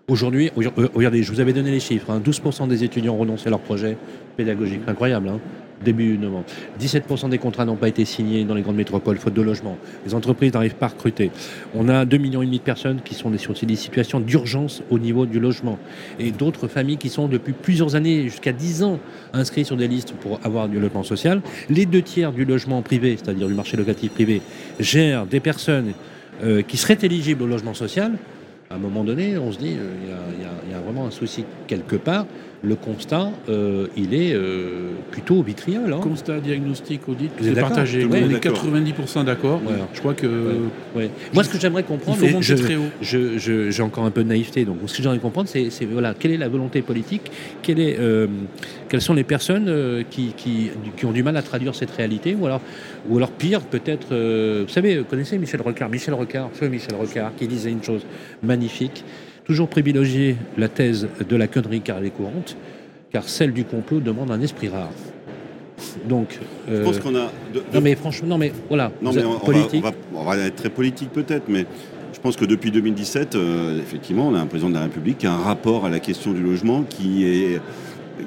Aujourd'hui, 0.07 0.51
euh, 0.57 0.87
regardez, 0.93 1.23
je 1.23 1.31
vous 1.31 1.39
avais 1.39 1.53
donné 1.53 1.71
les 1.71 1.79
chiffres. 1.79 2.11
12% 2.19 2.63
hein. 2.63 2.67
des 2.67 2.83
étudiants 2.83 3.13
ont 3.13 3.19
renoncé 3.19 3.47
à 3.47 3.49
leur 3.49 3.61
projet 3.61 3.97
pédagogique. 4.35 4.81
Incroyable. 4.87 5.29
Hein 5.29 5.39
début 5.83 6.17
novembre. 6.17 6.45
17% 6.79 7.29
des 7.29 7.37
contrats 7.37 7.65
n'ont 7.65 7.75
pas 7.75 7.87
été 7.87 8.05
signés 8.05 8.43
dans 8.43 8.55
les 8.55 8.61
grandes 8.61 8.75
métropoles, 8.75 9.17
faute 9.17 9.33
de 9.33 9.41
logement. 9.41 9.77
Les 10.05 10.13
entreprises 10.13 10.53
n'arrivent 10.53 10.75
pas 10.75 10.87
à 10.87 10.89
recruter. 10.89 11.31
On 11.75 11.89
a 11.89 12.05
2,5 12.05 12.19
millions 12.19 12.43
de 12.43 12.57
personnes 12.57 13.01
qui 13.03 13.15
sont 13.15 13.31
sur 13.37 13.53
des 13.53 13.75
situations 13.75 14.19
d'urgence 14.19 14.83
au 14.89 14.99
niveau 14.99 15.25
du 15.25 15.39
logement. 15.39 15.77
Et 16.19 16.31
d'autres 16.31 16.67
familles 16.67 16.97
qui 16.97 17.09
sont 17.09 17.27
depuis 17.27 17.53
plusieurs 17.53 17.95
années, 17.95 18.23
jusqu'à 18.23 18.51
10 18.51 18.83
ans, 18.83 18.99
inscrites 19.33 19.67
sur 19.67 19.77
des 19.77 19.87
listes 19.87 20.13
pour 20.13 20.39
avoir 20.43 20.67
du 20.67 20.79
logement 20.79 21.03
social. 21.03 21.41
Les 21.69 21.85
deux 21.85 22.01
tiers 22.01 22.31
du 22.31 22.45
logement 22.45 22.81
privé, 22.81 23.17
c'est-à-dire 23.17 23.47
du 23.47 23.53
marché 23.53 23.77
locatif 23.77 24.11
privé, 24.11 24.41
gèrent 24.79 25.25
des 25.25 25.39
personnes 25.39 25.93
euh, 26.43 26.61
qui 26.61 26.77
seraient 26.77 26.97
éligibles 27.01 27.43
au 27.43 27.47
logement 27.47 27.73
social. 27.73 28.13
À 28.69 28.75
un 28.75 28.79
moment 28.79 29.03
donné, 29.03 29.37
on 29.37 29.51
se 29.51 29.57
dit, 29.57 29.75
euh, 29.77 29.93
il 30.67 30.71
y, 30.71 30.73
a 30.73 30.79
vraiment 30.79 31.05
un 31.05 31.11
souci 31.11 31.43
quelque 31.67 31.97
part 31.97 32.25
le 32.63 32.75
constat, 32.75 33.31
euh, 33.49 33.87
il 33.97 34.13
est 34.13 34.33
euh, 34.33 34.91
plutôt 35.09 35.41
vitriol. 35.41 35.91
Hein. 35.91 35.99
Constat, 36.01 36.39
diagnostic, 36.41 37.07
audit, 37.09 37.31
c'est 37.41 37.59
partagé. 37.59 38.05
on 38.05 38.13
est 38.13 38.43
90% 38.43 39.25
d'accord. 39.25 39.61
Je 39.93 39.99
crois 39.99 40.13
que. 40.13 40.27
Moi, 41.33 41.43
ce 41.43 41.49
que 41.49 41.59
j'aimerais 41.59 41.83
comprendre, 41.83 42.19
il 42.21 42.29
faut 42.29 42.35
monter 42.35 42.55
très 42.55 42.75
haut. 42.75 42.89
j'ai 43.01 43.81
encore 43.81 44.05
un 44.05 44.11
peu 44.11 44.23
de 44.23 44.29
naïveté, 44.29 44.65
donc 44.65 44.77
ce 44.85 44.97
que 44.97 45.03
j'aimerais 45.03 45.19
comprendre, 45.19 45.49
c'est 45.49 45.69
voilà, 45.85 46.13
quelle 46.13 46.31
est 46.31 46.37
la 46.37 46.49
volonté 46.49 46.81
politique, 46.81 47.31
quelle 47.61 47.79
est, 47.79 47.97
euh, 47.99 48.27
quelles 48.89 49.01
sont 49.01 49.13
les 49.13 49.23
personnes 49.23 50.03
qui, 50.09 50.33
qui, 50.37 50.69
qui, 50.95 51.05
ont 51.05 51.11
du 51.11 51.23
mal 51.23 51.37
à 51.37 51.41
traduire 51.41 51.73
cette 51.73 51.91
réalité, 51.91 52.35
ou 52.39 52.45
alors, 52.45 52.61
ou 53.09 53.17
alors 53.17 53.31
pire, 53.31 53.61
peut-être. 53.61 54.07
vous 54.09 54.71
savez, 54.71 54.99
vous 54.99 55.05
connaissez 55.05 55.37
Michel 55.37 55.61
Rocard, 55.61 55.89
Michel 55.89 56.13
Rocard, 56.13 56.49
feu 56.53 56.67
Michel 56.67 56.95
Rocard, 56.95 57.31
qui 57.35 57.47
disait 57.47 57.71
une 57.71 57.83
chose 57.83 58.05
magnifique 58.43 59.03
toujours 59.45 59.67
privilégier 59.67 60.37
la 60.57 60.69
thèse 60.69 61.07
de 61.27 61.35
la 61.35 61.47
connerie 61.47 61.81
car 61.81 61.97
elle 61.97 62.05
est 62.05 62.11
courante, 62.11 62.55
car 63.11 63.27
celle 63.27 63.53
du 63.53 63.65
complot 63.65 63.99
demande 63.99 64.31
un 64.31 64.41
esprit 64.41 64.69
rare. 64.69 64.91
Donc, 66.07 66.39
je 66.69 66.83
pense 66.83 66.99
qu'on 66.99 67.15
a. 67.15 67.31
Non 67.73 67.81
mais 67.81 67.95
franchement, 67.95 68.27
non 68.27 68.37
mais 68.37 68.51
voilà. 68.67 68.91
Non 69.01 69.11
mais 69.13 69.23
on, 69.23 69.39
politique. 69.39 69.83
On, 70.13 70.23
va, 70.23 70.37
être 70.37 70.55
très 70.55 70.69
politique 70.69 71.09
peut-être, 71.09 71.45
mais 71.49 71.65
je 72.13 72.19
pense 72.19 72.35
que 72.35 72.45
depuis 72.45 72.69
2017, 72.71 73.35
effectivement, 73.79 74.27
on 74.27 74.35
a 74.35 74.39
un 74.39 74.45
président 74.45 74.69
de 74.69 74.75
la 74.75 74.83
République 74.83 75.17
qui 75.17 75.27
a 75.27 75.33
un 75.33 75.41
rapport 75.41 75.85
à 75.85 75.89
la 75.89 75.99
question 75.99 76.33
du 76.33 76.41
logement 76.41 76.83
qui 76.83 77.25
est 77.25 77.59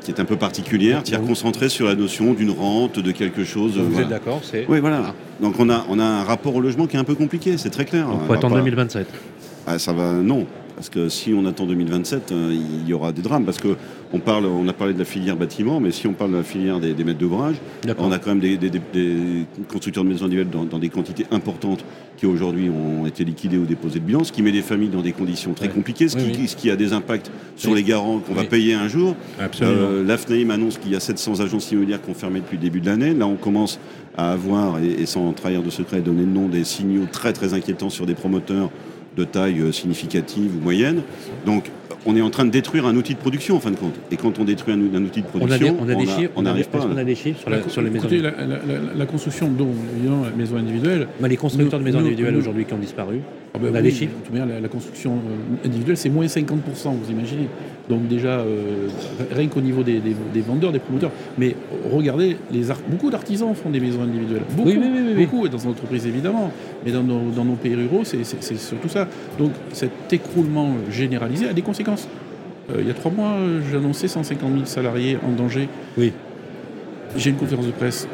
qui 0.00 0.11
est 0.11 0.20
un 0.20 0.24
peu 0.24 0.37
particulière, 0.37 1.03
qui 1.03 1.14
est 1.14 1.27
concentrée 1.27 1.68
sur 1.68 1.87
la 1.87 1.94
notion 1.94 2.33
d'une 2.35 2.50
rente, 2.50 2.98
de 2.98 3.12
quelque 3.12 3.44
chose. 3.44 3.79
vous 3.79 4.00
êtes 4.00 4.09
d'accord 4.09 4.40
Oui, 4.68 4.81
voilà. 4.81 5.03
Ah. 5.07 5.14
Donc 5.40 5.59
on 5.59 5.70
a, 5.70 5.85
on 5.88 5.98
a 5.98 6.05
un 6.05 6.24
rapport 6.24 6.55
au 6.55 6.61
logement 6.61 6.87
qui 6.87 6.96
est 6.96 7.00
un 7.00 7.05
peu 7.05 7.14
compliqué, 7.14 7.57
c'est 7.59 7.70
très 7.70 7.85
clair. 7.85 8.09
On 8.11 8.27
peut 8.27 8.35
attendre 8.35 8.57
2027. 8.57 9.07
Ah, 9.66 9.79
ça 9.79 9.92
va, 9.92 10.12
non. 10.12 10.46
Parce 10.77 10.89
que 10.89 11.09
si 11.09 11.33
on 11.33 11.47
attend 11.47 11.67
2027, 11.67 12.33
euh, 12.33 12.53
il 12.83 12.89
y 12.89 12.93
aura 12.93 13.13
des 13.13 13.23
drames. 13.23 13.45
Parce 13.45 13.59
que 13.59 13.77
on, 14.13 14.19
parle, 14.19 14.47
on 14.47 14.67
a 14.69 14.73
parlé 14.73 14.93
de 14.93 14.99
la 14.99 15.05
filière 15.05 15.37
bâtiment, 15.37 15.81
mais 15.81 15.91
si 15.91 16.07
on 16.07 16.13
parle 16.13 16.33
de 16.33 16.37
la 16.37 16.43
filière 16.43 16.81
des, 16.81 16.95
maîtres 17.05 17.19
d'ouvrage, 17.19 17.57
on 17.99 18.13
a 18.13 18.19
quand 18.19 18.35
même 18.35 18.41
des, 18.41 18.59
constructeurs 19.69 20.05
de 20.05 20.09
maisons 20.09 20.27
individuelles 20.27 20.69
dans, 20.71 20.79
des 20.79 20.89
quantités 20.89 21.27
importantes 21.31 21.85
qui 22.17 22.27
aujourd'hui 22.27 22.71
ont 22.71 23.07
été 23.07 23.25
liquidées 23.25 23.59
ou 23.59 23.65
déposées 23.65 23.99
de 23.99 24.05
bilan, 24.05 24.23
ce 24.25 24.33
qui 24.33 24.43
met 24.43 24.53
les 24.53 24.63
familles 24.63 24.89
dans 24.89 25.03
des 25.03 25.13
conditions 25.13 25.53
très 25.53 25.69
compliquées, 25.69 26.09
ce, 26.09 26.17
qui, 26.57 26.71
a 26.71 26.77
des 26.77 26.93
impacts 26.93 27.31
sur 27.57 27.75
les 27.75 27.83
garants 27.83 28.19
qu'on 28.19 28.35
va 28.35 28.45
payer 28.45 28.75
un 28.75 28.89
jour. 28.89 29.17
Euh, 29.63 30.05
L'AFNAIM 30.05 30.51
annonce 30.51 30.79
qu'il 30.79 30.93
y 30.93 30.97
a 30.97 31.01
700 31.01 31.41
agences 31.41 31.71
immobilières 31.73 32.03
qui 32.03 32.11
ont 32.11 32.15
fermé 32.15 32.41
depuis 32.41 32.57
le 32.57 32.63
début 32.63 32.81
de 32.81 32.87
l'année. 32.87 33.15
Là, 33.15 33.27
on 33.27 33.37
commence 33.37 33.81
à 34.17 34.33
avoir, 34.33 34.79
et, 34.79 35.03
et 35.03 35.07
sans 35.07 35.33
trahir 35.33 35.63
de 35.63 35.71
secret, 35.71 36.01
donner 36.01 36.23
le 36.23 36.31
nom 36.31 36.49
des 36.49 36.63
signaux 36.63 37.07
très 37.11 37.33
très 37.33 37.53
inquiétants 37.53 37.91
sur 37.91 38.07
des 38.07 38.15
promoteurs 38.15 38.71
de 39.16 39.24
taille 39.24 39.61
euh, 39.61 39.72
significative 39.72 40.57
ou 40.57 40.62
moyenne. 40.62 41.03
Donc 41.46 41.70
on 42.07 42.16
est 42.16 42.20
en 42.20 42.31
train 42.31 42.44
de 42.44 42.50
détruire 42.50 42.87
un 42.87 42.96
outil 42.96 43.14
de 43.14 43.18
production 43.18 43.57
en 43.57 43.61
fin 43.61 43.70
de 43.70 43.77
compte. 43.77 43.94
Et 44.11 44.16
quand 44.16 44.38
on 44.38 44.44
détruit 44.44 44.74
un, 44.74 44.81
outil 44.81 45.22
de 45.22 45.27
production, 45.27 45.77
on 45.81 45.88
a 45.88 45.94
des, 45.94 46.07
chiffres, 46.07 46.33
on 46.37 46.42
n'arrive 46.42 46.68
pas. 46.68 46.87
On 46.87 46.96
a 46.96 47.05
des 47.05 47.14
chiffres 47.14 47.40
sur, 47.68 47.83
les 47.83 47.90
maisons. 47.90 48.09
La, 48.11 48.33
la, 48.94 49.07
construction, 49.07 49.48
dont 49.48 49.70
évidemment 49.96 50.24
la 50.24 50.31
maison 50.31 50.57
individuelle. 50.57 51.09
les 51.20 51.37
constructeurs 51.37 51.81
de 51.81 51.85
maisons 51.85 52.00
individuelles 52.00 52.37
aujourd'hui 52.37 52.64
qui 52.64 52.74
ont 52.74 52.79
disparu. 52.79 53.20
Ah 53.55 53.59
ben 53.59 53.70
on 53.72 53.74
a 53.77 53.83
des 53.83 53.92
chiffres. 53.92 54.14
la, 54.33 54.68
construction 54.68 55.12
euh, 55.12 55.66
individuelle, 55.66 55.96
c'est 55.96 56.09
moins 56.09 56.27
50%, 56.27 56.48
vous 56.85 57.11
imaginez. 57.11 57.48
Donc 57.88 58.09
déjà, 58.09 58.40
euh, 58.40 58.88
rien 59.31 59.49
qu'au 59.49 59.61
niveau 59.61 59.83
des, 59.83 60.01
vendeurs, 60.37 60.73
des 60.73 60.79
promoteurs. 60.79 61.11
Mais 61.37 61.55
regardez, 61.92 62.37
les 62.51 62.64
beaucoup 62.88 63.11
d'artisans 63.11 63.55
font 63.55 63.70
des 63.70 63.81
maisons 63.81 64.03
individuelles. 64.03 64.42
Beaucoup, 64.57 64.70
oui, 64.70 64.79
oui, 64.81 65.25
beaucoup, 65.25 65.47
et 65.47 65.51
dans 65.51 65.59
nos 65.59 65.70
entreprises 65.70 66.07
évidemment. 66.07 66.51
Mais 66.85 66.92
dans 66.92 67.03
nos, 67.03 67.31
dans 67.31 67.44
nos 67.44 67.55
pays 67.55 67.75
ruraux, 67.75 68.03
c'est 68.05 68.25
surtout 68.25 68.88
ça. 68.88 69.07
Donc 69.38 69.53
cet 69.73 70.12
écroulement 70.12 70.75
généralisé 70.90 71.47
a 71.49 71.53
des 71.53 71.62
conséquences. 71.62 72.09
Euh, 72.70 72.77
il 72.81 72.88
y 72.88 72.90
a 72.90 72.94
trois 72.94 73.11
mois, 73.11 73.37
annoncé 73.75 74.09
150 74.09 74.53
000 74.53 74.64
salariés 74.64 75.18
en 75.23 75.33
danger. 75.33 75.68
Oui. 75.99 76.12
J'ai 77.16 77.31
une 77.31 77.37
conférence 77.37 77.66
de 77.66 77.73
presse 77.73 78.09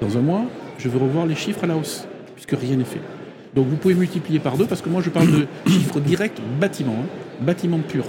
dans 0.00 0.16
un 0.16 0.22
mois. 0.22 0.44
Je 0.78 0.88
veux 0.88 0.98
revoir 0.98 1.26
les 1.26 1.34
chiffres 1.34 1.64
à 1.64 1.66
la 1.66 1.76
hausse, 1.76 2.06
puisque 2.34 2.58
rien 2.58 2.76
n'est 2.76 2.84
fait. 2.84 3.00
Donc 3.54 3.66
vous 3.68 3.76
pouvez 3.76 3.94
multiplier 3.94 4.38
par 4.38 4.56
deux, 4.56 4.64
parce 4.64 4.80
que 4.80 4.88
moi 4.88 5.02
je 5.02 5.10
parle 5.10 5.30
de 5.30 5.46
chiffres 5.70 6.00
directs 6.00 6.40
bâtiment, 6.58 6.96
hein. 6.98 7.44
bâtiment 7.44 7.78
pur. 7.86 8.04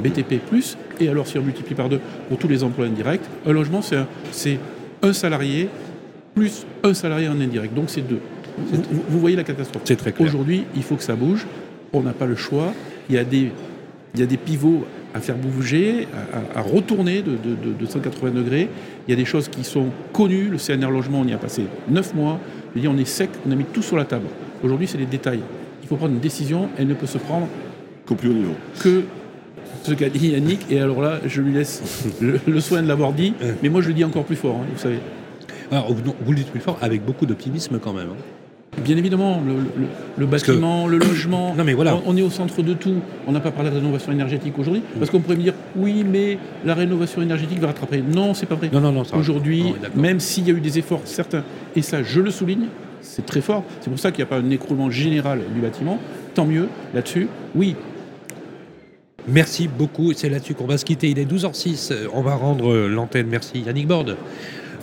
BTP 0.00 0.38
plus, 0.38 0.76
et 1.00 1.08
alors 1.08 1.26
si 1.26 1.38
on 1.38 1.42
multiplie 1.42 1.74
par 1.74 1.88
deux 1.88 2.00
pour 2.28 2.38
tous 2.38 2.48
les 2.48 2.64
emplois 2.64 2.86
indirects, 2.86 3.22
un 3.46 3.52
logement 3.52 3.80
c'est 3.82 4.58
un, 5.02 5.12
salarié 5.12 5.68
plus 6.34 6.66
un 6.82 6.94
salarié 6.94 7.28
en 7.28 7.40
indirect, 7.40 7.74
donc 7.74 7.90
c'est 7.90 8.06
deux. 8.06 8.20
Vous, 9.08 9.18
voyez 9.18 9.36
la 9.36 9.44
catastrophe. 9.44 9.82
C'est 9.84 9.96
très 9.96 10.12
clair. 10.12 10.28
Aujourd'hui, 10.28 10.64
il 10.76 10.82
faut 10.82 10.94
que 10.94 11.02
ça 11.02 11.16
bouge. 11.16 11.46
On 11.92 12.02
n'a 12.02 12.12
pas 12.12 12.26
le 12.26 12.36
choix. 12.36 12.72
Il 13.08 13.14
y 13.14 13.18
a 13.18 13.24
des, 13.24 13.50
il 14.14 14.20
y 14.20 14.22
a 14.22 14.26
des 14.26 14.36
pivots 14.36 14.84
à 15.12 15.20
faire 15.20 15.36
bouger, 15.36 16.08
à, 16.54 16.60
retourner 16.60 17.22
de, 17.22 17.36
de, 17.36 17.86
180 17.86 18.30
degrés. 18.30 18.68
Il 19.06 19.10
y 19.10 19.14
a 19.14 19.16
des 19.16 19.24
choses 19.24 19.48
qui 19.48 19.64
sont 19.64 19.86
connues. 20.12 20.48
Le 20.48 20.58
CNR 20.58 20.90
Logement, 20.90 21.20
on 21.20 21.26
y 21.26 21.32
a 21.32 21.38
passé 21.38 21.64
9 21.88 22.14
mois. 22.14 22.38
Je 22.76 22.88
on 22.88 22.96
est 22.96 23.04
sec, 23.04 23.30
on 23.46 23.52
a 23.52 23.54
mis 23.54 23.64
tout 23.64 23.82
sur 23.82 23.96
la 23.96 24.04
table. 24.04 24.26
Aujourd'hui, 24.62 24.88
c'est 24.88 24.98
les 24.98 25.06
détails. 25.06 25.40
Il 25.82 25.88
faut 25.88 25.96
prendre 25.96 26.14
une 26.14 26.20
décision. 26.20 26.68
Elle 26.78 26.88
ne 26.88 26.94
peut 26.94 27.06
se 27.06 27.18
prendre 27.18 27.48
qu'au 28.06 28.16
plus 28.16 28.30
haut 28.30 28.34
niveau. 28.34 28.54
Que 28.80 29.04
ce 29.84 29.92
qu'a 29.92 30.08
dit 30.08 30.28
Yannick. 30.28 30.66
Et 30.70 30.80
alors 30.80 31.00
là, 31.00 31.20
je 31.24 31.40
lui 31.40 31.52
laisse 31.52 31.82
le, 32.20 32.60
soin 32.60 32.82
de 32.82 32.88
l'avoir 32.88 33.12
dit. 33.12 33.34
Mais 33.62 33.68
moi, 33.68 33.80
je 33.80 33.88
le 33.88 33.94
dis 33.94 34.04
encore 34.04 34.24
plus 34.24 34.36
fort, 34.36 34.56
hein, 34.56 34.66
vous 34.72 34.78
savez. 34.78 34.98
Alors, 35.70 35.92
vous 35.92 36.32
le 36.32 36.36
dites 36.36 36.50
plus 36.50 36.60
fort, 36.60 36.78
avec 36.82 37.04
beaucoup 37.04 37.26
d'optimisme 37.26 37.78
quand 37.78 37.92
même. 37.92 38.08
Hein. 38.10 38.80
Bien 38.82 38.96
évidemment, 38.96 39.40
le, 40.16 40.26
bâtiment, 40.26 40.86
le 40.86 40.98
logement, 40.98 41.54
non 41.54 41.64
mais 41.64 41.74
voilà. 41.74 41.96
on, 42.06 42.16
est 42.16 42.22
au 42.22 42.30
centre 42.30 42.62
de 42.62 42.74
tout. 42.74 42.96
On 43.26 43.32
n'a 43.32 43.40
pas 43.40 43.50
parlé 43.50 43.70
de 43.70 43.76
rénovation 43.76 44.10
énergétique 44.10 44.58
aujourd'hui, 44.58 44.82
mm. 44.82 44.98
parce 44.98 45.10
qu'on 45.10 45.20
pourrait 45.20 45.36
me 45.36 45.42
dire, 45.42 45.54
oui, 45.76 46.04
mais 46.04 46.38
la 46.64 46.74
rénovation 46.74 47.22
énergétique 47.22 47.60
va 47.60 47.68
rattraper. 47.68 48.02
Non, 48.02 48.34
c'est 48.34 48.46
pas 48.46 48.56
vrai. 48.56 48.70
Non, 48.72 48.80
non, 48.80 48.92
non. 48.92 49.02
Aujourd'hui, 49.14 49.74
même 49.94 50.20
s'il 50.20 50.48
y 50.48 50.50
a 50.50 50.54
eu 50.54 50.60
des 50.60 50.78
efforts 50.78 51.02
certains, 51.04 51.44
et 51.76 51.82
ça, 51.82 52.02
je 52.02 52.20
le 52.20 52.30
souligne, 52.30 52.66
c'est 53.00 53.24
très 53.24 53.40
fort. 53.40 53.64
C'est 53.80 53.90
pour 53.90 53.98
ça 53.98 54.10
qu'il 54.10 54.24
n'y 54.24 54.28
a 54.28 54.34
pas 54.34 54.38
un 54.38 54.50
écroulement 54.50 54.90
général 54.90 55.40
du 55.54 55.60
bâtiment. 55.60 55.98
Tant 56.34 56.46
mieux 56.46 56.68
là-dessus. 56.94 57.28
Oui, 57.54 57.76
Merci 59.26 59.68
beaucoup. 59.68 60.12
C'est 60.12 60.28
là-dessus 60.28 60.54
qu'on 60.54 60.66
va 60.66 60.78
se 60.78 60.84
quitter. 60.84 61.10
Il 61.10 61.18
est 61.18 61.30
12h06. 61.30 62.08
On 62.12 62.22
va 62.22 62.34
rendre 62.34 62.88
l'antenne. 62.88 63.26
Merci 63.28 63.60
Yannick 63.60 63.86
Borde 63.86 64.16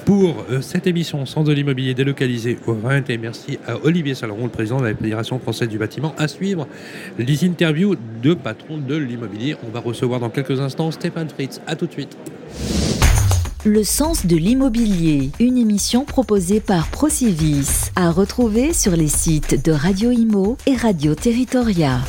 pour 0.06 0.46
euh, 0.50 0.62
cette 0.62 0.88
émission 0.88 1.26
Sans 1.26 1.44
de 1.44 1.54
l'immobilier 1.54 1.94
délocalisé 1.94 2.58
au 2.68 2.74
20. 2.74 3.10
Et 3.10 3.18
merci 3.18 3.60
à 3.68 3.78
Olivier 3.84 4.16
Saleron, 4.16 4.44
le 4.44 4.50
président 4.50 4.80
de 4.80 4.86
la 4.86 4.96
Fédération 4.96 5.40
française 5.40 5.70
du 5.70 5.78
bâtiment, 5.78 6.14
à 6.18 6.28
suivre 6.28 6.68
les 7.18 7.44
interviews 7.46 7.96
de 8.22 8.34
patrons 8.34 8.78
de 8.78 8.96
l'immobilier. 8.96 9.56
On 9.68 9.72
va 9.72 9.80
recevoir 9.80 10.20
dans 10.20 10.30
quelques 10.30 10.60
instants 10.60 10.92
Stéphane 10.92 11.30
Fritz. 11.30 11.62
À 11.68 11.76
tout 11.76 11.88
de 11.88 11.92
suite. 11.92 12.18
Le 13.64 13.84
sens 13.84 14.26
de 14.26 14.36
l'immobilier, 14.36 15.30
une 15.40 15.58
émission 15.58 16.04
proposée 16.04 16.62
par 16.62 16.88
Procivis, 16.88 17.92
à 17.96 18.10
retrouver 18.10 18.74
sur 18.74 18.96
les 18.96 19.08
sites 19.08 19.64
de 19.64 19.72
Radio 19.72 20.10
Imo 20.10 20.58
et 20.66 20.76
Radio 20.76 21.14
Territoria. 21.14 22.00